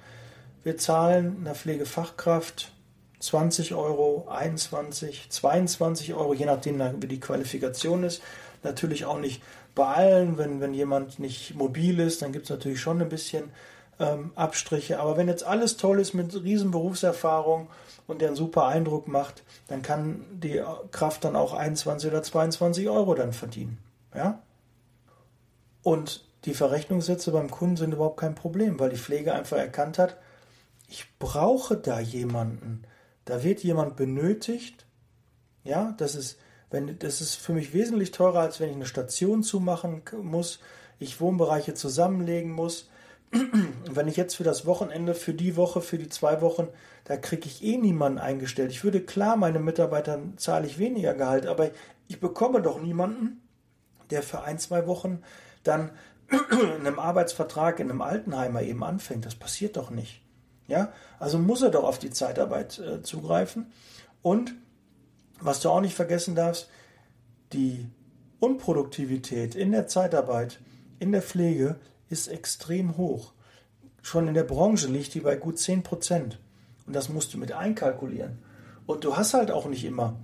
wir 0.63 0.77
zahlen 0.77 1.37
einer 1.41 1.55
Pflegefachkraft 1.55 2.71
20 3.19 3.73
Euro, 3.73 4.27
21, 4.29 5.29
22 5.29 6.13
Euro, 6.13 6.33
je 6.33 6.45
nachdem, 6.45 6.79
wie 7.01 7.07
die 7.07 7.19
Qualifikation 7.19 8.03
ist. 8.03 8.21
Natürlich 8.63 9.05
auch 9.05 9.19
nicht 9.19 9.41
bei 9.75 9.85
allen, 9.85 10.37
wenn, 10.37 10.61
wenn 10.61 10.73
jemand 10.73 11.19
nicht 11.19 11.55
mobil 11.55 11.99
ist, 11.99 12.21
dann 12.21 12.31
gibt 12.31 12.45
es 12.45 12.49
natürlich 12.49 12.81
schon 12.81 13.01
ein 13.01 13.09
bisschen 13.09 13.51
ähm, 13.99 14.31
Abstriche. 14.35 14.99
Aber 14.99 15.17
wenn 15.17 15.27
jetzt 15.27 15.43
alles 15.43 15.77
toll 15.77 15.99
ist 15.99 16.13
mit 16.13 16.33
riesen 16.43 16.71
Berufserfahrung 16.71 17.67
und 18.07 18.21
der 18.21 18.29
einen 18.29 18.37
super 18.37 18.65
Eindruck 18.65 19.07
macht, 19.07 19.43
dann 19.67 19.81
kann 19.81 20.25
die 20.31 20.61
Kraft 20.91 21.23
dann 21.23 21.35
auch 21.35 21.53
21 21.53 22.09
oder 22.09 22.23
22 22.23 22.89
Euro 22.89 23.15
dann 23.15 23.33
verdienen. 23.33 23.77
Ja? 24.15 24.41
Und 25.83 26.25
die 26.45 26.53
Verrechnungssätze 26.53 27.31
beim 27.31 27.51
Kunden 27.51 27.77
sind 27.77 27.93
überhaupt 27.93 28.19
kein 28.19 28.35
Problem, 28.35 28.79
weil 28.79 28.89
die 28.89 28.97
Pflege 28.97 29.33
einfach 29.33 29.57
erkannt 29.57 29.99
hat, 29.99 30.17
ich 30.87 31.05
brauche 31.19 31.77
da 31.77 31.99
jemanden, 31.99 32.83
da 33.29 33.43
wird 33.43 33.63
jemand 33.63 33.95
benötigt. 33.95 34.85
Ja, 35.63 35.93
das 35.97 36.15
ist, 36.15 36.39
wenn, 36.69 36.97
das 36.99 37.21
ist 37.21 37.35
für 37.35 37.53
mich 37.53 37.73
wesentlich 37.73 38.11
teurer, 38.11 38.39
als 38.39 38.59
wenn 38.59 38.69
ich 38.69 38.75
eine 38.75 38.85
Station 38.85 39.43
zumachen 39.43 40.01
muss, 40.21 40.59
ich 40.99 41.21
Wohnbereiche 41.21 41.73
zusammenlegen 41.73 42.51
muss. 42.51 42.89
Und 43.31 43.95
wenn 43.95 44.07
ich 44.07 44.17
jetzt 44.17 44.35
für 44.35 44.43
das 44.43 44.65
Wochenende, 44.65 45.13
für 45.13 45.33
die 45.33 45.55
Woche, 45.55 45.81
für 45.81 45.99
die 45.99 46.09
zwei 46.09 46.41
Wochen, 46.41 46.67
da 47.03 47.17
kriege 47.17 47.47
ich 47.47 47.63
eh 47.63 47.77
niemanden 47.77 48.17
eingestellt. 48.17 48.71
Ich 48.71 48.83
würde 48.83 49.01
klar, 49.01 49.37
meine 49.37 49.59
Mitarbeitern 49.59 50.33
zahle 50.37 50.65
ich 50.65 50.79
weniger 50.79 51.13
Gehalt, 51.13 51.45
aber 51.45 51.69
ich 52.07 52.19
bekomme 52.19 52.61
doch 52.61 52.81
niemanden, 52.81 53.41
der 54.09 54.23
für 54.23 54.41
ein, 54.41 54.57
zwei 54.57 54.87
Wochen 54.87 55.21
dann 55.63 55.91
in 56.51 56.87
einem 56.87 56.97
Arbeitsvertrag 56.97 57.79
in 57.79 57.91
einem 57.91 58.01
Altenheimer 58.01 58.63
eben 58.63 58.83
anfängt. 58.83 59.25
Das 59.25 59.35
passiert 59.35 59.77
doch 59.77 59.91
nicht. 59.91 60.23
Ja, 60.69 60.93
also 61.19 61.39
muss 61.39 61.63
er 61.63 61.71
doch 61.71 61.83
auf 61.83 61.99
die 61.99 62.11
Zeitarbeit 62.11 62.79
äh, 62.79 63.01
zugreifen. 63.01 63.71
Und 64.21 64.53
was 65.41 65.59
du 65.59 65.69
auch 65.69 65.81
nicht 65.81 65.95
vergessen 65.95 66.35
darfst, 66.35 66.69
die 67.53 67.89
Unproduktivität 68.39 69.55
in 69.55 69.71
der 69.71 69.87
Zeitarbeit, 69.87 70.59
in 70.99 71.11
der 71.11 71.23
Pflege 71.23 71.77
ist 72.07 72.27
extrem 72.27 72.97
hoch. 72.97 73.33
Schon 74.01 74.27
in 74.27 74.33
der 74.33 74.43
Branche 74.43 74.87
liegt 74.87 75.13
die 75.13 75.21
bei 75.21 75.35
gut 75.35 75.57
10 75.57 75.83
Prozent. 75.83 76.39
Und 76.85 76.95
das 76.95 77.09
musst 77.09 77.33
du 77.33 77.37
mit 77.37 77.51
einkalkulieren. 77.51 78.39
Und 78.85 79.03
du 79.03 79.17
hast 79.17 79.33
halt 79.33 79.51
auch 79.51 79.67
nicht 79.67 79.83
immer. 79.83 80.19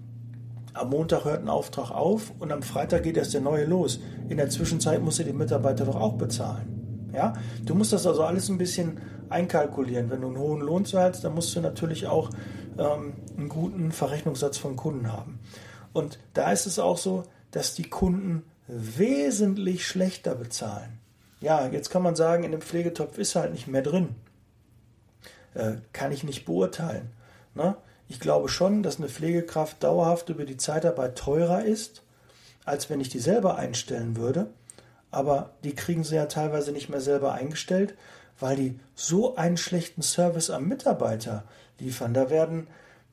Am 0.74 0.90
Montag 0.90 1.26
hört 1.26 1.42
ein 1.42 1.50
Auftrag 1.50 1.92
auf 1.92 2.34
und 2.40 2.52
am 2.52 2.62
Freitag 2.62 3.04
geht 3.04 3.18
erst 3.18 3.34
der 3.34 3.42
neue 3.42 3.66
los. 3.66 4.00
In 4.28 4.38
der 4.38 4.50
Zwischenzeit 4.50 5.02
musst 5.02 5.20
du 5.20 5.24
die 5.24 5.34
Mitarbeiter 5.34 5.86
doch 5.86 5.96
auch 5.96 6.14
bezahlen. 6.14 7.10
Ja? 7.14 7.34
Du 7.66 7.76
musst 7.76 7.94
das 7.94 8.06
also 8.06 8.24
alles 8.24 8.50
ein 8.50 8.58
bisschen 8.58 9.00
einkalkulieren. 9.30 10.10
Wenn 10.10 10.22
du 10.22 10.28
einen 10.28 10.38
hohen 10.38 10.62
Lohn 10.62 10.86
zahlst, 10.86 11.24
dann 11.24 11.36
musst 11.36 11.56
du 11.56 11.62
natürlich 11.62 12.08
auch 12.08 12.30
ähm, 12.78 13.14
einen 13.38 13.50
guten 13.50 13.92
Verrechnungssatz 13.92 14.58
von 14.58 14.76
Kunden 14.76 15.12
haben. 15.12 15.40
Und 15.94 16.20
da 16.34 16.52
ist 16.52 16.66
es 16.66 16.80
auch 16.80 16.98
so, 16.98 17.24
dass 17.52 17.74
die 17.74 17.90
Kunden 17.90 18.44
wesentlich 18.68 19.88
schlechter 19.88 20.36
bezahlen. 20.36 21.00
Ja, 21.40 21.68
jetzt 21.68 21.90
kann 21.90 22.02
man 22.02 22.16
sagen, 22.16 22.44
in 22.44 22.52
dem 22.52 22.62
Pflegetopf 22.62 23.18
ist 23.18 23.36
halt 23.36 23.52
nicht 23.52 23.68
mehr 23.68 23.82
drin. 23.82 24.16
Äh, 25.54 25.76
kann 25.94 26.12
ich 26.12 26.24
nicht 26.24 26.46
beurteilen. 26.46 27.12
Ne? 27.54 27.76
Ich 28.08 28.20
glaube 28.20 28.50
schon, 28.50 28.84
dass 28.84 28.98
eine 28.98 29.10
Pflegekraft 29.10 29.84
dauerhaft 29.84 30.30
über 30.30 30.46
die 30.46 30.58
Zeitarbeit 30.58 31.18
teurer 31.18 31.64
ist, 31.64 32.04
als 32.66 32.90
wenn 32.90 33.00
ich 33.00 33.10
die 33.10 33.20
selber 33.20 33.58
einstellen 33.58 34.18
würde. 34.18 34.48
Aber 35.12 35.52
die 35.64 35.74
kriegen 35.74 36.04
sie 36.04 36.16
ja 36.16 36.26
teilweise 36.26 36.72
nicht 36.72 36.90
mehr 36.90 37.00
selber 37.00 37.34
eingestellt, 37.34 37.96
weil 38.40 38.56
die 38.56 38.80
so 38.96 39.36
einen 39.36 39.58
schlechten 39.58 40.02
Service 40.02 40.50
am 40.50 40.68
Mitarbeiter 40.68 41.44
liefern. 41.80 42.14
Da 42.14 42.30
werden 42.30 42.68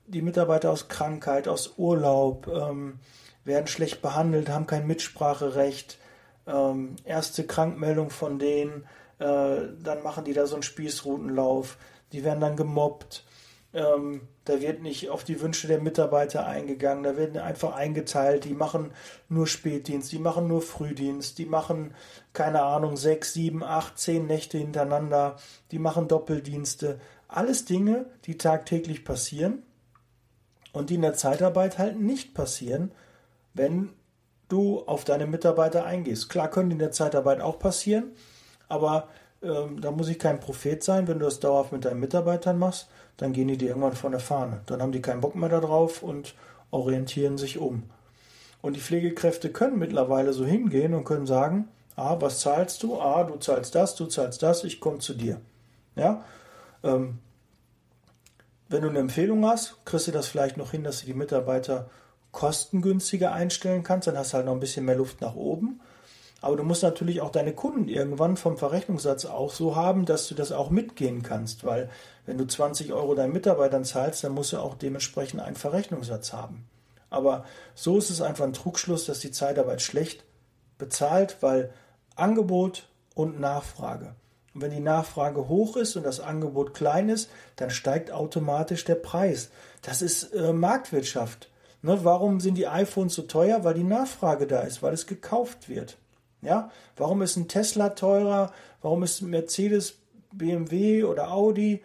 die 0.07 0.23
Mitarbeiter 0.23 0.71
aus 0.71 0.89
Krankheit, 0.89 1.49
aus 1.49 1.75
Urlaub, 1.77 2.49
ähm, 2.49 2.99
werden 3.45 3.67
schlecht 3.67 4.03
behandelt, 4.03 4.49
haben 4.49 4.67
kein 4.67 4.87
Mitspracherecht. 4.87 5.99
Ähm, 6.47 6.97
erste 7.05 7.45
Krankmeldung 7.45 8.11
von 8.11 8.39
denen, 8.39 8.85
äh, 9.19 9.69
dann 9.83 10.03
machen 10.03 10.25
die 10.25 10.33
da 10.33 10.47
so 10.47 10.55
einen 10.55 10.63
Spießrutenlauf, 10.63 11.79
die 12.13 12.25
werden 12.25 12.41
dann 12.41 12.57
gemobbt. 12.57 13.25
Ähm, 13.75 14.29
da 14.45 14.61
wird 14.61 14.83
nicht 14.83 15.09
auf 15.09 15.25
die 15.25 15.41
Wünsche 15.41 15.67
der 15.67 15.81
Mitarbeiter 15.81 16.47
eingegangen, 16.47 17.05
da 17.05 17.17
werden 17.17 17.39
einfach 17.39 17.75
eingeteilt, 17.75 18.45
die 18.45 18.53
machen 18.55 18.93
nur 19.29 19.47
Spätdienst, 19.47 20.13
die 20.13 20.19
machen 20.19 20.47
nur 20.47 20.61
Frühdienst, 20.61 21.39
die 21.39 21.47
machen, 21.47 21.95
keine 22.35 22.63
Ahnung, 22.63 22.97
sechs, 22.97 23.33
sieben, 23.33 23.63
acht, 23.63 23.99
zehn 23.99 24.27
Nächte 24.27 24.59
hintereinander, 24.59 25.37
die 25.71 25.79
machen 25.79 26.09
Doppeldienste. 26.09 27.01
Alles 27.29 27.65
Dinge, 27.65 28.07
die 28.27 28.37
tagtäglich 28.37 29.05
passieren 29.05 29.63
und 30.73 30.91
die 30.91 30.97
in 30.97 31.03
der 31.03 31.15
Zeitarbeit 31.15 31.79
halt 31.79 31.99
nicht 31.99 32.35
passieren, 32.35 32.93
wenn 33.55 33.91
du 34.49 34.81
auf 34.81 35.05
deine 35.05 35.27
Mitarbeiter 35.27 35.87
eingehst. 35.87 36.29
Klar 36.29 36.51
können 36.51 36.69
die 36.69 36.75
in 36.75 36.79
der 36.79 36.93
Zeitarbeit 36.93 37.41
auch 37.41 37.59
passieren, 37.59 38.13
aber 38.69 39.09
ähm, 39.43 39.81
da 39.81 39.91
muss 39.91 40.09
ich 40.09 40.19
kein 40.19 40.41
Prophet 40.41 40.83
sein, 40.83 41.09
wenn 41.09 41.19
du 41.19 41.25
das 41.25 41.41
dauerhaft 41.41 41.73
mit 41.73 41.85
deinen 41.85 42.01
Mitarbeitern 42.01 42.59
machst, 42.59 42.89
dann 43.17 43.33
gehen 43.33 43.49
die 43.49 43.57
dir 43.57 43.69
irgendwann 43.69 43.95
von 43.95 44.13
der 44.13 44.21
Fahne. 44.21 44.61
Dann 44.67 44.81
haben 44.81 44.93
die 44.93 45.03
keinen 45.03 45.21
Bock 45.21 45.35
mehr 45.35 45.49
darauf 45.49 46.03
und 46.03 46.35
orientieren 46.71 47.39
sich 47.39 47.59
um. 47.59 47.85
Und 48.63 48.77
die 48.77 48.81
Pflegekräfte 48.81 49.51
können 49.51 49.79
mittlerweile 49.79 50.33
so 50.33 50.45
hingehen 50.45 50.95
und 50.95 51.05
können 51.05 51.27
sagen, 51.27 51.69
ah, 51.97 52.17
was 52.21 52.41
zahlst 52.41 52.83
du? 52.83 53.01
Ah, 53.01 53.25
du 53.25 53.37
zahlst 53.37 53.75
das, 53.75 53.97
du 53.97 54.07
zahlst 54.07 54.43
das, 54.43 54.65
ich 54.65 54.81
komme 54.81 54.99
zu 54.99 55.15
dir. 55.15 55.41
Ja, 55.97 56.25
ähm, 56.83 57.19
wenn 58.69 58.83
du 58.83 58.89
eine 58.89 59.01
Empfehlung 59.01 59.45
hast, 59.47 59.85
kriegst 59.85 60.07
du 60.07 60.13
das 60.13 60.27
vielleicht 60.27 60.57
noch 60.57 60.71
hin, 60.71 60.85
dass 60.85 61.01
du 61.01 61.07
die 61.07 61.15
Mitarbeiter 61.15 61.91
kostengünstiger 62.31 63.33
einstellen 63.33 63.83
kannst, 63.83 64.09
dann 64.09 64.17
hast 64.17 64.33
du 64.33 64.39
halt 64.39 64.47
noch 64.47 64.55
ein 64.55 64.61
bisschen 64.61 64.87
mehr 64.87 64.97
Luft 64.97 65.21
nach 65.21 65.35
oben. 65.35 65.81
Aber 66.43 66.57
du 66.57 66.65
musst 66.65 66.83
natürlich 66.83 67.21
auch 67.21 67.31
deine 67.31 67.55
Kunden 67.55 67.89
irgendwann 67.89 68.37
vom 68.37 68.59
Verrechnungssatz 68.59 69.25
auch 69.27 69.53
so 69.53 69.77
haben, 69.77 70.05
dass 70.05 70.27
du 70.27 70.35
das 70.35 70.51
auch 70.51 70.71
mitgehen 70.71 71.23
kannst, 71.23 71.65
weil 71.65 71.89
wenn 72.27 72.37
du 72.37 72.45
20 72.45 72.93
Euro 72.93 73.15
deinen 73.15 73.33
Mitarbeitern 73.33 73.85
zahlst, 73.85 74.25
dann 74.25 74.33
musst 74.33 74.53
du 74.53 74.59
auch 74.59 74.75
dementsprechend 74.75 75.41
einen 75.41 75.55
Verrechnungssatz 75.55 76.33
haben. 76.33 76.67
Aber 77.11 77.45
so 77.77 77.97
ist 77.97 78.11
es 78.11 78.21
einfach 78.21 78.45
ein 78.45 78.55
Trugschluss, 78.55 79.07
dass 79.07 79.21
die 79.21 79.31
Zeitarbeit 79.31 79.83
schlecht 79.83 80.25
bezahlt, 80.79 81.37
weil 81.43 81.71
Angebot 82.17 82.89
und 83.15 83.39
Nachfrage. 83.39 84.17
Und 84.53 84.63
wenn 84.63 84.73
die 84.73 84.81
Nachfrage 84.81 85.49
hoch 85.49 85.77
ist 85.77 85.95
und 85.95 86.03
das 86.03 86.19
Angebot 86.19 86.75
klein 86.75 87.09
ist, 87.09 87.31
dann 87.55 87.71
steigt 87.71 88.11
automatisch 88.11 88.85
der 88.85 88.97
Preis. 88.97 89.51
Das 89.83 90.03
ist 90.03 90.35
äh, 90.35 90.53
Marktwirtschaft. 90.53 91.51
Ne, 91.83 92.01
warum 92.03 92.41
sind 92.41 92.57
die 92.57 92.67
iPhones 92.67 93.15
so 93.15 93.23
teuer? 93.23 93.63
Weil 93.63 93.75
die 93.75 93.85
Nachfrage 93.85 94.49
da 94.49 94.61
ist, 94.61 94.83
weil 94.83 94.93
es 94.93 95.07
gekauft 95.07 95.69
wird. 95.69 95.99
Ja, 96.43 96.71
warum 96.97 97.23
ist 97.23 97.37
ein 97.37 97.47
Tesla 97.47 97.91
teurer? 97.91 98.53
Warum 98.83 99.05
ist 99.05 99.23
ein 99.23 99.31
Mercedes, 99.31 99.95
BMW 100.33 101.05
oder 101.05 101.33
Audi 101.33 101.83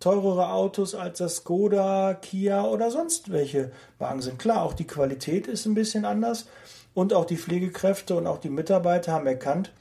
teurere 0.00 0.50
Autos 0.50 0.94
als 0.94 1.18
das 1.18 1.36
Skoda, 1.36 2.14
Kia 2.14 2.64
oder 2.64 2.90
sonst 2.90 3.30
welche 3.30 3.70
Wagen 3.98 4.22
sind? 4.22 4.38
Klar, 4.38 4.62
auch 4.62 4.72
die 4.72 4.86
Qualität 4.86 5.46
ist 5.46 5.66
ein 5.66 5.74
bisschen 5.74 6.06
anders 6.06 6.46
und 6.94 7.12
auch 7.12 7.26
die 7.26 7.36
Pflegekräfte 7.36 8.14
und 8.16 8.26
auch 8.26 8.38
die 8.38 8.48
Mitarbeiter 8.48 9.12
haben 9.12 9.26
erkannt, 9.26 9.72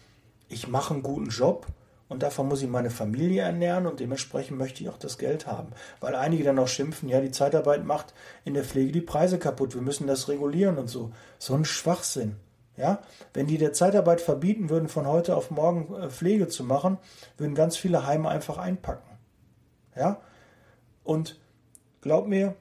ich 0.50 0.68
mache 0.68 0.94
einen 0.94 1.04
guten 1.04 1.30
Job 1.30 1.68
und 2.10 2.24
davon 2.24 2.48
muss 2.48 2.62
ich 2.62 2.70
meine 2.70 2.90
Familie 2.90 3.44
ernähren 3.44 3.86
und 3.86 4.00
dementsprechend 4.00 4.58
möchte 4.58 4.84
ich 4.84 4.90
auch 4.90 4.98
das 4.98 5.18
Geld 5.18 5.48
haben. 5.48 5.70
Weil 6.00 6.16
einige 6.16 6.44
dann 6.44 6.60
auch 6.60 6.68
schimpfen, 6.68 7.10
ja, 7.10 7.22
die 7.22 7.32
Zeitarbeit 7.32 7.86
macht 7.86 8.14
in 8.44 8.54
der 8.54 8.64
Pflege 8.64 8.92
die 8.92 9.02
Preise 9.02 9.40
kaputt, 9.40 9.74
wir 9.74 9.82
müssen 9.82 10.08
das 10.08 10.28
regulieren 10.28 10.78
und 10.78 10.88
so. 10.88 11.12
So 11.38 11.54
ein 11.54 11.66
Schwachsinn. 11.66 12.38
Ja, 12.78 13.02
wenn 13.34 13.48
die 13.48 13.58
der 13.58 13.74
Zeitarbeit 13.74 14.22
verbieten 14.22 14.70
würden, 14.70 14.88
von 14.88 15.08
heute 15.08 15.36
auf 15.36 15.50
morgen 15.50 15.96
äh, 15.96 16.10
Pflege 16.10 16.48
zu 16.48 16.64
machen, 16.64 17.00
würden 17.38 17.56
ganz 17.56 17.76
viele 17.76 18.06
Heime 18.06 18.30
einfach 18.30 18.60
einpacken. 18.60 19.18
Ja, 19.96 20.22
und 21.04 21.40
glaub 22.02 22.28
mir, 22.28 22.56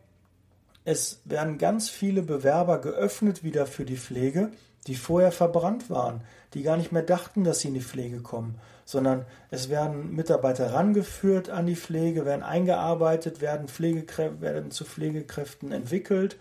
es 0.84 1.20
werden 1.24 1.58
ganz 1.58 1.90
viele 1.90 2.22
Bewerber 2.22 2.80
geöffnet 2.80 3.44
wieder 3.44 3.66
für 3.66 3.84
die 3.84 3.98
Pflege, 3.98 4.52
die 4.86 4.94
vorher 4.94 5.32
verbrannt 5.32 5.90
waren, 5.90 6.22
die 6.54 6.62
gar 6.62 6.78
nicht 6.78 6.92
mehr 6.92 7.02
dachten, 7.02 7.44
dass 7.44 7.60
sie 7.60 7.68
in 7.68 7.74
die 7.74 7.82
Pflege 7.82 8.20
kommen, 8.20 8.58
sondern 8.86 9.26
es 9.50 9.68
werden 9.68 10.14
Mitarbeiter 10.14 10.72
rangeführt 10.72 11.50
an 11.50 11.66
die 11.66 11.76
Pflege, 11.76 12.24
werden 12.24 12.42
eingearbeitet, 12.42 13.40
werden, 13.42 13.68
Pflegekrä 13.68 14.40
werden 14.40 14.70
zu 14.70 14.84
Pflegekräften 14.84 15.72
entwickelt 15.72 16.38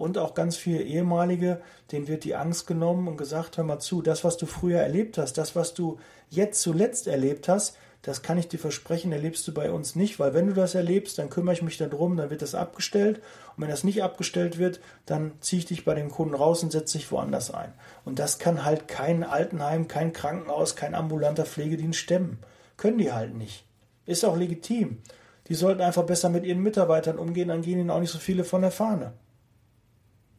und 0.00 0.16
auch 0.16 0.32
ganz 0.32 0.56
viele 0.56 0.80
ehemalige, 0.82 1.60
denen 1.92 2.08
wird 2.08 2.24
die 2.24 2.34
Angst 2.34 2.66
genommen 2.66 3.06
und 3.06 3.18
gesagt, 3.18 3.58
hör 3.58 3.64
mal 3.64 3.80
zu, 3.80 4.00
das, 4.00 4.24
was 4.24 4.38
du 4.38 4.46
früher 4.46 4.80
erlebt 4.80 5.18
hast, 5.18 5.34
das, 5.34 5.54
was 5.54 5.74
du 5.74 5.98
jetzt 6.30 6.62
zuletzt 6.62 7.06
erlebt 7.06 7.48
hast, 7.48 7.76
das 8.00 8.22
kann 8.22 8.38
ich 8.38 8.48
dir 8.48 8.58
versprechen, 8.58 9.12
erlebst 9.12 9.46
du 9.46 9.52
bei 9.52 9.70
uns 9.70 9.96
nicht, 9.96 10.18
weil 10.18 10.32
wenn 10.32 10.46
du 10.46 10.54
das 10.54 10.74
erlebst, 10.74 11.18
dann 11.18 11.28
kümmere 11.28 11.52
ich 11.52 11.60
mich 11.60 11.76
darum, 11.76 12.16
dann 12.16 12.30
wird 12.30 12.40
das 12.40 12.54
abgestellt 12.54 13.18
und 13.56 13.62
wenn 13.62 13.68
das 13.68 13.84
nicht 13.84 14.02
abgestellt 14.02 14.56
wird, 14.56 14.80
dann 15.04 15.32
ziehe 15.40 15.60
ich 15.60 15.66
dich 15.66 15.84
bei 15.84 15.94
dem 15.94 16.10
Kunden 16.10 16.34
raus 16.34 16.62
und 16.62 16.72
setze 16.72 16.96
dich 16.96 17.12
woanders 17.12 17.50
ein. 17.50 17.74
Und 18.06 18.18
das 18.18 18.38
kann 18.38 18.64
halt 18.64 18.88
kein 18.88 19.22
Altenheim, 19.22 19.86
kein 19.86 20.14
Krankenhaus, 20.14 20.76
kein 20.76 20.94
ambulanter 20.94 21.44
Pflegedienst 21.44 21.98
stemmen. 21.98 22.38
Können 22.78 22.96
die 22.96 23.12
halt 23.12 23.34
nicht. 23.34 23.66
Ist 24.06 24.24
auch 24.24 24.38
legitim. 24.38 25.02
Die 25.48 25.54
sollten 25.54 25.82
einfach 25.82 26.04
besser 26.04 26.30
mit 26.30 26.46
ihren 26.46 26.62
Mitarbeitern 26.62 27.18
umgehen, 27.18 27.48
dann 27.48 27.60
gehen 27.60 27.78
ihnen 27.78 27.90
auch 27.90 28.00
nicht 28.00 28.12
so 28.12 28.18
viele 28.18 28.44
von 28.44 28.62
der 28.62 28.70
Fahne. 28.70 29.12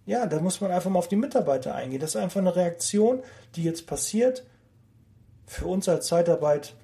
Ja, 0.06 0.26
da 0.26 0.40
muss 0.40 0.62
man 0.62 0.72
einfach 0.72 0.90
mal 0.90 1.00
auf 1.00 1.08
die 1.08 1.16
Mitarbeiter 1.16 1.76
eingehen. 1.76 2.00
Das 2.00 2.12
ist 2.12 2.22
einfach 2.22 2.40
eine 2.40 2.56
Reaktion, 2.56 3.22
die 3.56 3.64
jetzt 3.64 3.86
passiert. 3.86 4.46
Für 5.46 5.68
uns 5.68 5.88
als 5.88 6.08
Zeitarbeit 6.08 6.76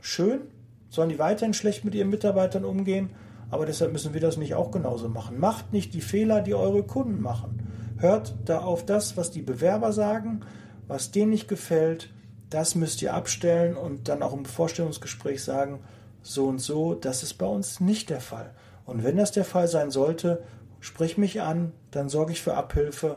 schön. 0.00 0.42
Sollen 0.88 1.08
die 1.08 1.18
weiterhin 1.18 1.54
schlecht 1.54 1.84
mit 1.84 1.94
ihren 1.94 2.10
Mitarbeitern 2.10 2.64
umgehen? 2.64 3.10
Aber 3.50 3.66
deshalb 3.66 3.92
müssen 3.92 4.14
wir 4.14 4.20
das 4.20 4.36
nicht 4.36 4.54
auch 4.54 4.70
genauso 4.70 5.08
machen. 5.08 5.38
Macht 5.38 5.72
nicht 5.72 5.94
die 5.94 6.00
Fehler, 6.00 6.40
die 6.40 6.54
eure 6.54 6.84
Kunden 6.84 7.20
machen. 7.20 7.66
Hört 7.98 8.34
da 8.44 8.60
auf 8.60 8.86
das, 8.86 9.16
was 9.16 9.30
die 9.30 9.42
Bewerber 9.42 9.92
sagen, 9.92 10.40
was 10.86 11.10
denen 11.10 11.30
nicht 11.30 11.48
gefällt. 11.48 12.10
Das 12.48 12.74
müsst 12.74 13.02
ihr 13.02 13.14
abstellen 13.14 13.76
und 13.76 14.08
dann 14.08 14.22
auch 14.22 14.32
im 14.32 14.44
Vorstellungsgespräch 14.44 15.42
sagen, 15.42 15.80
so 16.22 16.46
und 16.46 16.58
so, 16.58 16.94
das 16.94 17.22
ist 17.22 17.34
bei 17.34 17.46
uns 17.46 17.80
nicht 17.80 18.10
der 18.10 18.20
Fall. 18.20 18.54
Und 18.84 19.04
wenn 19.04 19.16
das 19.16 19.32
der 19.32 19.44
Fall 19.44 19.68
sein 19.68 19.90
sollte, 19.90 20.42
sprich 20.80 21.18
mich 21.18 21.40
an, 21.40 21.72
dann 21.90 22.08
sorge 22.08 22.32
ich 22.32 22.42
für 22.42 22.54
Abhilfe. 22.54 23.16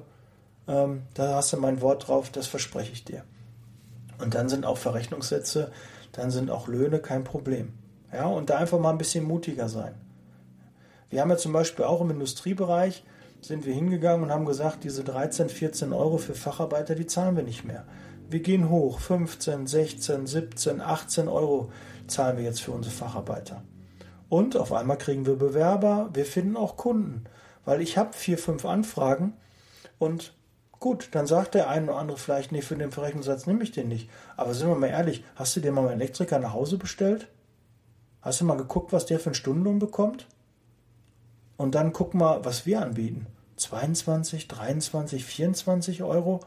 Ähm, 0.67 1.03
da 1.13 1.36
hast 1.36 1.53
du 1.53 1.57
mein 1.57 1.81
Wort 1.81 2.07
drauf, 2.07 2.29
das 2.29 2.47
verspreche 2.47 2.93
ich 2.93 3.03
dir. 3.03 3.23
Und 4.19 4.36
dann 4.36 4.49
sind 4.49 4.65
auch 4.65 4.77
Verrechnungssätze, 4.77 5.71
dann 6.13 6.31
sind 6.31 6.49
auch 6.49 6.67
Löhne 6.67 6.99
kein 6.99 7.23
Problem. 7.23 7.73
Ja, 8.13 8.27
und 8.27 8.49
da 8.49 8.57
einfach 8.57 8.79
mal 8.79 8.91
ein 8.91 8.97
bisschen 8.97 9.23
mutiger 9.23 9.67
sein. 9.67 9.95
Wir 11.09 11.21
haben 11.21 11.29
ja 11.29 11.38
zum 11.38 11.53
Beispiel 11.53 11.86
auch 11.86 12.01
im 12.01 12.12
Industriebereich 12.12 13.03
sind 13.45 13.65
wir 13.65 13.73
hingegangen 13.73 14.23
und 14.23 14.31
haben 14.31 14.45
gesagt, 14.45 14.83
diese 14.83 15.03
13, 15.03 15.49
14 15.49 15.93
Euro 15.93 16.17
für 16.17 16.33
Facharbeiter, 16.33 16.95
die 16.95 17.07
zahlen 17.07 17.36
wir 17.36 17.43
nicht 17.43 17.65
mehr. 17.65 17.86
Wir 18.29 18.39
gehen 18.39 18.69
hoch, 18.69 18.99
15, 18.99 19.67
16, 19.67 20.27
17, 20.27 20.81
18 20.81 21.27
Euro 21.27 21.71
zahlen 22.07 22.38
wir 22.38 22.43
jetzt 22.43 22.62
für 22.62 22.71
unsere 22.71 22.95
Facharbeiter. 22.95 23.63
Und 24.29 24.55
auf 24.55 24.71
einmal 24.73 24.97
kriegen 24.97 25.25
wir 25.25 25.36
Bewerber, 25.36 26.09
wir 26.13 26.25
finden 26.25 26.57
auch 26.57 26.77
Kunden 26.77 27.25
weil 27.65 27.82
ich 27.82 27.97
habe 27.97 28.13
vier, 28.13 28.38
fünf 28.38 28.65
Anfragen 28.65 29.34
und 29.99 30.34
gut, 30.80 31.10
dann 31.12 31.28
sagt 31.28 31.56
der 31.56 31.69
eine 31.69 31.91
oder 31.91 31.99
andere 31.99 32.17
vielleicht, 32.17 32.52
nee, 32.52 32.62
für 32.62 32.76
den 32.76 32.91
Verrechnungssatz 32.91 33.47
nehme 33.47 33.63
ich 33.63 33.71
den 33.71 33.88
nicht. 33.88 34.10
Aber 34.36 34.54
sind 34.54 34.67
wir 34.67 34.76
mal 34.76 34.88
ehrlich, 34.88 35.23
hast 35.36 35.56
du 35.56 35.62
dir 35.62 35.71
mal 35.71 35.88
einen 35.88 36.02
Elektriker 36.02 36.39
nach 36.39 36.54
Hause 36.54 36.78
bestellt? 36.78 37.30
Hast 38.21 38.41
du 38.41 38.45
mal 38.45 38.58
geguckt, 38.58 38.91
was 38.91 39.06
der 39.06 39.19
für 39.19 39.28
einen 39.28 39.36
Stundenlohn 39.36 39.80
bekommt? 39.80 40.28
Und 41.58 41.76
dann 41.76 41.93
guck 41.93 42.13
mal, 42.13 42.43
was 42.43 42.65
wir 42.65 42.82
anbieten. 42.82 43.28
22, 43.58 44.47
23, 44.47 45.23
24 45.23 46.04
Euro 46.04 46.41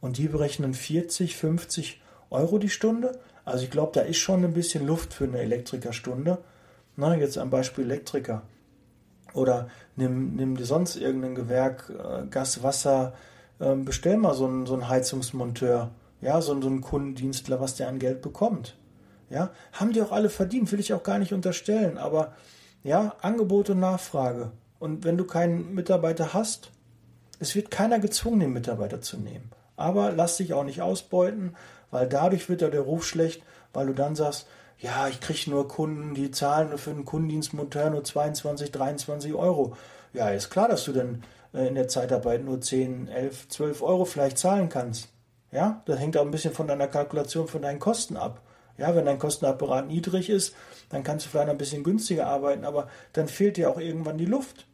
und 0.00 0.18
die 0.18 0.28
berechnen 0.28 0.74
40, 0.74 1.36
50 1.36 2.00
Euro 2.30 2.58
die 2.58 2.68
Stunde. 2.68 3.18
Also 3.44 3.64
ich 3.64 3.70
glaube, 3.70 3.92
da 3.94 4.02
ist 4.02 4.18
schon 4.18 4.44
ein 4.44 4.52
bisschen 4.52 4.86
Luft 4.86 5.14
für 5.14 5.24
eine 5.24 5.38
Elektrikerstunde. 5.38 6.38
Na, 6.96 7.16
jetzt 7.16 7.38
am 7.38 7.50
Beispiel 7.50 7.84
Elektriker. 7.84 8.42
Oder 9.34 9.68
nimm, 9.96 10.34
nimm 10.34 10.56
dir 10.56 10.64
sonst 10.64 10.96
irgendein 10.96 11.34
Gewerk, 11.34 11.90
äh, 11.90 12.26
Gas, 12.26 12.62
Wasser, 12.62 13.14
äh, 13.58 13.74
bestell 13.74 14.16
mal 14.16 14.34
so 14.34 14.46
einen, 14.46 14.66
so 14.66 14.74
einen 14.74 14.88
Heizungsmonteur, 14.88 15.90
ja, 16.20 16.40
so, 16.40 16.60
so 16.60 16.68
einen 16.68 16.80
Kundendienstler, 16.80 17.60
was 17.60 17.76
der 17.76 17.88
an 17.88 17.98
Geld 17.98 18.22
bekommt. 18.22 18.76
Ja, 19.28 19.50
haben 19.72 19.92
die 19.92 20.02
auch 20.02 20.12
alle 20.12 20.28
verdient, 20.28 20.72
will 20.72 20.80
ich 20.80 20.92
auch 20.92 21.04
gar 21.04 21.18
nicht 21.18 21.32
unterstellen, 21.32 21.98
aber 21.98 22.32
ja, 22.82 23.14
Angebot 23.20 23.70
und 23.70 23.78
Nachfrage. 23.78 24.50
Und 24.80 25.04
wenn 25.04 25.16
du 25.16 25.24
keinen 25.24 25.74
Mitarbeiter 25.74 26.34
hast, 26.34 26.70
es 27.38 27.54
wird 27.54 27.70
keiner 27.70 28.00
gezwungen, 28.00 28.40
den 28.40 28.52
Mitarbeiter 28.52 29.00
zu 29.00 29.18
nehmen. 29.18 29.50
Aber 29.76 30.12
lass 30.12 30.36
dich 30.36 30.52
auch 30.52 30.64
nicht 30.64 30.82
ausbeuten, 30.82 31.54
weil 31.90 32.08
dadurch 32.08 32.48
wird 32.48 32.62
ja 32.62 32.68
der 32.68 32.82
Ruf 32.82 33.06
schlecht, 33.06 33.42
weil 33.72 33.86
du 33.86 33.94
dann 33.94 34.16
sagst, 34.16 34.46
ja, 34.80 35.08
ich 35.08 35.20
kriege 35.20 35.50
nur 35.50 35.68
Kunden, 35.68 36.14
die 36.14 36.30
zahlen 36.30 36.76
für 36.78 36.90
einen 36.90 37.04
Kundendienstmonteur 37.04 37.90
nur 37.90 38.02
22, 38.02 38.72
23 38.72 39.34
Euro. 39.34 39.76
Ja, 40.12 40.30
ist 40.30 40.50
klar, 40.50 40.68
dass 40.68 40.84
du 40.84 40.92
dann 40.92 41.22
äh, 41.52 41.68
in 41.68 41.74
der 41.74 41.88
Zeitarbeit 41.88 42.44
nur 42.44 42.60
10, 42.60 43.08
11, 43.08 43.48
12 43.48 43.82
Euro 43.82 44.04
vielleicht 44.06 44.38
zahlen 44.38 44.68
kannst. 44.68 45.08
Ja, 45.52 45.82
das 45.84 45.98
hängt 45.98 46.16
auch 46.16 46.24
ein 46.24 46.30
bisschen 46.30 46.54
von 46.54 46.66
deiner 46.66 46.88
Kalkulation, 46.88 47.48
von 47.48 47.62
deinen 47.62 47.78
Kosten 47.78 48.16
ab. 48.16 48.40
Ja, 48.78 48.94
wenn 48.94 49.04
dein 49.04 49.18
Kostenapparat 49.18 49.86
niedrig 49.88 50.30
ist, 50.30 50.54
dann 50.88 51.02
kannst 51.02 51.26
du 51.26 51.30
vielleicht 51.30 51.50
ein 51.50 51.58
bisschen 51.58 51.84
günstiger 51.84 52.26
arbeiten, 52.26 52.64
aber 52.64 52.88
dann 53.12 53.28
fehlt 53.28 53.58
dir 53.58 53.68
auch 53.68 53.78
irgendwann 53.78 54.16
die 54.16 54.24
Luft. 54.24 54.66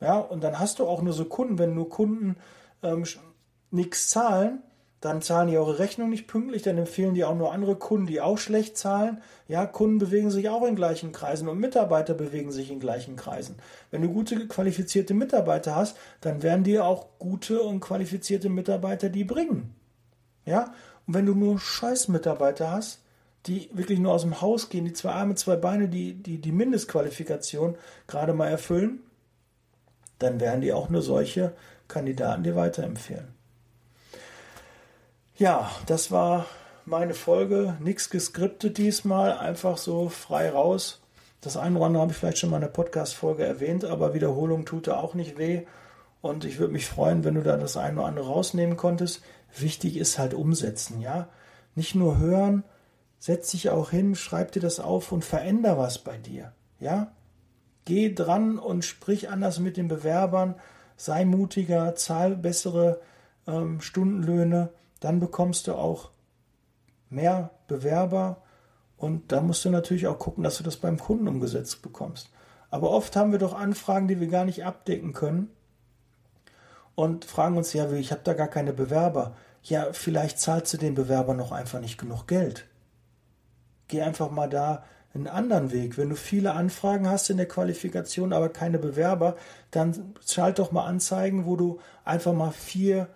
Ja, 0.00 0.18
und 0.18 0.44
dann 0.44 0.60
hast 0.60 0.78
du 0.78 0.86
auch 0.86 1.02
nur 1.02 1.12
so 1.12 1.24
Kunden, 1.24 1.58
wenn 1.58 1.74
nur 1.74 1.88
Kunden 1.88 2.36
ähm, 2.82 3.04
nichts 3.72 4.08
zahlen, 4.08 4.62
dann 5.00 5.22
zahlen 5.22 5.48
die 5.48 5.56
eure 5.56 5.78
Rechnung 5.78 6.10
nicht 6.10 6.26
pünktlich, 6.26 6.62
dann 6.62 6.76
empfehlen 6.76 7.14
die 7.14 7.24
auch 7.24 7.34
nur 7.34 7.52
andere 7.52 7.76
Kunden, 7.76 8.06
die 8.06 8.20
auch 8.20 8.36
schlecht 8.36 8.76
zahlen. 8.76 9.22
Ja, 9.48 9.64
Kunden 9.64 9.98
bewegen 9.98 10.30
sich 10.30 10.50
auch 10.50 10.66
in 10.66 10.76
gleichen 10.76 11.12
Kreisen 11.12 11.48
und 11.48 11.58
Mitarbeiter 11.58 12.12
bewegen 12.12 12.52
sich 12.52 12.70
in 12.70 12.80
gleichen 12.80 13.16
Kreisen. 13.16 13.56
Wenn 13.90 14.02
du 14.02 14.12
gute, 14.12 14.46
qualifizierte 14.46 15.14
Mitarbeiter 15.14 15.74
hast, 15.74 15.96
dann 16.20 16.42
werden 16.42 16.64
dir 16.64 16.84
auch 16.84 17.06
gute 17.18 17.62
und 17.62 17.80
qualifizierte 17.80 18.50
Mitarbeiter 18.50 19.08
die 19.08 19.24
bringen. 19.24 19.74
Ja, 20.44 20.74
und 21.06 21.14
wenn 21.14 21.26
du 21.26 21.34
nur 21.34 21.58
scheiß 21.58 22.08
Mitarbeiter 22.08 22.70
hast, 22.70 23.00
die 23.46 23.70
wirklich 23.72 23.98
nur 23.98 24.12
aus 24.12 24.22
dem 24.22 24.42
Haus 24.42 24.68
gehen, 24.68 24.84
die 24.84 24.92
zwei 24.92 25.12
Arme, 25.12 25.34
zwei 25.34 25.56
Beine, 25.56 25.88
die 25.88 26.12
die, 26.12 26.38
die 26.38 26.52
Mindestqualifikation 26.52 27.76
gerade 28.06 28.34
mal 28.34 28.48
erfüllen, 28.48 29.00
dann 30.18 30.40
werden 30.40 30.60
die 30.60 30.74
auch 30.74 30.90
nur 30.90 31.00
solche 31.00 31.54
Kandidaten 31.88 32.42
dir 32.42 32.54
weiterempfehlen. 32.54 33.39
Ja, 35.40 35.70
das 35.86 36.10
war 36.10 36.44
meine 36.84 37.14
Folge. 37.14 37.78
Nichts 37.80 38.10
geskriptet 38.10 38.76
diesmal, 38.76 39.38
einfach 39.38 39.78
so 39.78 40.10
frei 40.10 40.50
raus. 40.50 41.00
Das 41.40 41.56
eine 41.56 41.78
oder 41.78 41.86
andere 41.86 42.02
habe 42.02 42.12
ich 42.12 42.18
vielleicht 42.18 42.36
schon 42.36 42.50
mal 42.50 42.58
in 42.58 42.64
der 42.64 42.68
Podcast-Folge 42.68 43.42
erwähnt, 43.42 43.86
aber 43.86 44.12
Wiederholung 44.12 44.66
tut 44.66 44.86
da 44.86 44.98
auch 44.98 45.14
nicht 45.14 45.38
weh. 45.38 45.62
Und 46.20 46.44
ich 46.44 46.58
würde 46.58 46.74
mich 46.74 46.84
freuen, 46.84 47.24
wenn 47.24 47.36
du 47.36 47.42
da 47.42 47.56
das 47.56 47.78
eine 47.78 48.00
oder 48.00 48.08
andere 48.08 48.26
rausnehmen 48.26 48.76
konntest. 48.76 49.22
Wichtig 49.56 49.96
ist 49.96 50.18
halt 50.18 50.34
umsetzen, 50.34 51.00
ja. 51.00 51.30
Nicht 51.74 51.94
nur 51.94 52.18
hören, 52.18 52.62
setz 53.18 53.52
dich 53.52 53.70
auch 53.70 53.88
hin, 53.88 54.16
schreib 54.16 54.52
dir 54.52 54.60
das 54.60 54.78
auf 54.78 55.10
und 55.10 55.24
veränder 55.24 55.78
was 55.78 56.00
bei 56.00 56.18
dir, 56.18 56.52
ja. 56.80 57.12
Geh 57.86 58.12
dran 58.12 58.58
und 58.58 58.84
sprich 58.84 59.30
anders 59.30 59.58
mit 59.58 59.78
den 59.78 59.88
Bewerbern, 59.88 60.56
sei 60.98 61.24
mutiger, 61.24 61.94
zahl 61.94 62.36
bessere 62.36 63.00
ähm, 63.46 63.80
Stundenlöhne 63.80 64.68
dann 65.00 65.20
bekommst 65.20 65.66
du 65.66 65.74
auch 65.74 66.10
mehr 67.08 67.50
Bewerber 67.66 68.42
und 68.96 69.32
da 69.32 69.40
musst 69.40 69.64
du 69.64 69.70
natürlich 69.70 70.06
auch 70.06 70.18
gucken, 70.18 70.44
dass 70.44 70.58
du 70.58 70.62
das 70.62 70.76
beim 70.76 70.98
Kunden 70.98 71.26
umgesetzt 71.26 71.82
bekommst. 71.82 72.30
Aber 72.70 72.90
oft 72.90 73.16
haben 73.16 73.32
wir 73.32 73.38
doch 73.38 73.54
Anfragen, 73.54 74.08
die 74.08 74.20
wir 74.20 74.28
gar 74.28 74.44
nicht 74.44 74.64
abdecken 74.64 75.12
können 75.12 75.50
und 76.94 77.24
fragen 77.24 77.56
uns, 77.56 77.72
ja, 77.72 77.90
ich 77.92 78.12
habe 78.12 78.22
da 78.24 78.34
gar 78.34 78.48
keine 78.48 78.72
Bewerber. 78.72 79.34
Ja, 79.62 79.92
vielleicht 79.92 80.38
zahlst 80.38 80.72
du 80.72 80.76
den 80.76 80.94
Bewerber 80.94 81.34
noch 81.34 81.50
einfach 81.50 81.80
nicht 81.80 81.98
genug 81.98 82.26
Geld. 82.26 82.66
Geh 83.88 84.02
einfach 84.02 84.30
mal 84.30 84.48
da 84.48 84.84
einen 85.14 85.26
anderen 85.26 85.72
Weg. 85.72 85.98
Wenn 85.98 86.10
du 86.10 86.16
viele 86.16 86.52
Anfragen 86.52 87.08
hast 87.08 87.30
in 87.30 87.36
der 87.36 87.48
Qualifikation, 87.48 88.32
aber 88.32 88.48
keine 88.48 88.78
Bewerber, 88.78 89.36
dann 89.70 90.14
schalt 90.24 90.58
doch 90.58 90.72
mal 90.72 90.84
Anzeigen, 90.84 91.46
wo 91.46 91.56
du 91.56 91.80
einfach 92.04 92.32
mal 92.32 92.52
vier 92.52 93.08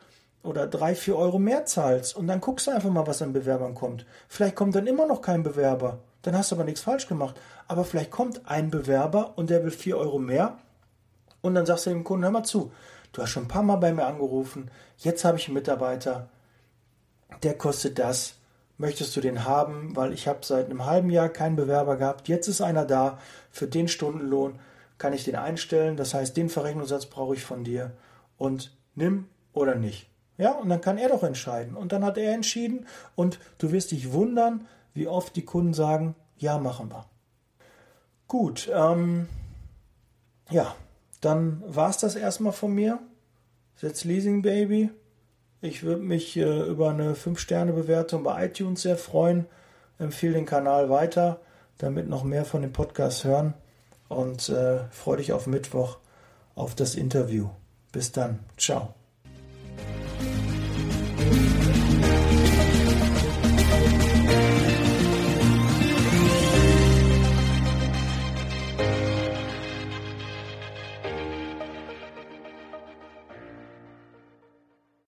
oder 0.44 0.66
drei, 0.66 0.94
vier 0.94 1.16
Euro 1.16 1.38
mehr 1.38 1.64
zahlst 1.64 2.16
und 2.16 2.26
dann 2.26 2.40
guckst 2.40 2.66
du 2.66 2.70
einfach 2.70 2.90
mal, 2.90 3.06
was 3.06 3.22
an 3.22 3.32
Bewerbern 3.32 3.74
kommt. 3.74 4.06
Vielleicht 4.28 4.54
kommt 4.54 4.74
dann 4.74 4.86
immer 4.86 5.06
noch 5.06 5.22
kein 5.22 5.42
Bewerber. 5.42 5.98
Dann 6.22 6.36
hast 6.36 6.50
du 6.50 6.56
aber 6.56 6.64
nichts 6.64 6.82
falsch 6.82 7.08
gemacht. 7.08 7.34
Aber 7.66 7.84
vielleicht 7.84 8.10
kommt 8.10 8.42
ein 8.44 8.70
Bewerber 8.70 9.32
und 9.36 9.50
der 9.50 9.64
will 9.64 9.70
vier 9.70 9.96
Euro 9.98 10.18
mehr. 10.18 10.58
Und 11.40 11.54
dann 11.54 11.66
sagst 11.66 11.86
du 11.86 11.90
dem 11.90 12.04
Kunden, 12.04 12.24
hör 12.24 12.30
mal 12.30 12.44
zu, 12.44 12.72
du 13.12 13.22
hast 13.22 13.30
schon 13.30 13.44
ein 13.44 13.48
paar 13.48 13.62
Mal 13.62 13.76
bei 13.76 13.92
mir 13.92 14.06
angerufen, 14.06 14.70
jetzt 14.98 15.24
habe 15.24 15.38
ich 15.38 15.46
einen 15.46 15.54
Mitarbeiter, 15.54 16.28
der 17.42 17.54
kostet 17.54 17.98
das. 17.98 18.36
Möchtest 18.76 19.14
du 19.16 19.20
den 19.20 19.44
haben? 19.44 19.94
Weil 19.94 20.12
ich 20.12 20.26
habe 20.26 20.40
seit 20.42 20.66
einem 20.66 20.84
halben 20.84 21.10
Jahr 21.10 21.28
keinen 21.28 21.56
Bewerber 21.56 21.96
gehabt. 21.96 22.28
Jetzt 22.28 22.48
ist 22.48 22.60
einer 22.60 22.84
da. 22.84 23.18
Für 23.50 23.68
den 23.68 23.86
Stundenlohn 23.86 24.58
kann 24.98 25.12
ich 25.12 25.24
den 25.24 25.36
einstellen. 25.36 25.96
Das 25.96 26.12
heißt, 26.12 26.36
den 26.36 26.48
Verrechnungssatz 26.48 27.06
brauche 27.06 27.34
ich 27.34 27.44
von 27.44 27.62
dir. 27.62 27.92
Und 28.36 28.76
nimm 28.96 29.28
oder 29.52 29.76
nicht. 29.76 30.08
Ja, 30.36 30.52
und 30.52 30.68
dann 30.68 30.80
kann 30.80 30.98
er 30.98 31.08
doch 31.08 31.22
entscheiden. 31.22 31.76
Und 31.76 31.92
dann 31.92 32.04
hat 32.04 32.18
er 32.18 32.32
entschieden 32.34 32.86
und 33.14 33.38
du 33.58 33.70
wirst 33.70 33.92
dich 33.92 34.12
wundern, 34.12 34.66
wie 34.92 35.06
oft 35.06 35.36
die 35.36 35.44
Kunden 35.44 35.74
sagen, 35.74 36.14
ja, 36.36 36.58
machen 36.58 36.90
wir. 36.90 37.06
Gut, 38.26 38.70
ähm, 38.72 39.28
ja, 40.50 40.74
dann 41.20 41.62
war 41.66 41.90
es 41.90 41.98
das 41.98 42.16
erstmal 42.16 42.52
von 42.52 42.72
mir. 42.74 42.98
Setz 43.76 44.04
Leasing 44.04 44.42
Baby. 44.42 44.90
Ich 45.60 45.82
würde 45.82 46.02
mich 46.02 46.36
äh, 46.36 46.62
über 46.62 46.90
eine 46.90 47.14
5-Sterne-Bewertung 47.14 48.22
bei 48.22 48.46
iTunes 48.46 48.82
sehr 48.82 48.96
freuen. 48.96 49.46
Empfehle 49.98 50.34
den 50.34 50.46
Kanal 50.46 50.90
weiter, 50.90 51.40
damit 51.78 52.08
noch 52.08 52.24
mehr 52.24 52.44
von 52.44 52.62
dem 52.62 52.72
Podcast 52.72 53.24
hören. 53.24 53.54
Und 54.08 54.48
äh, 54.48 54.84
freue 54.90 55.16
dich 55.16 55.32
auf 55.32 55.46
Mittwoch 55.46 55.98
auf 56.54 56.74
das 56.74 56.94
Interview. 56.94 57.48
Bis 57.92 58.12
dann. 58.12 58.40
Ciao. 58.58 58.94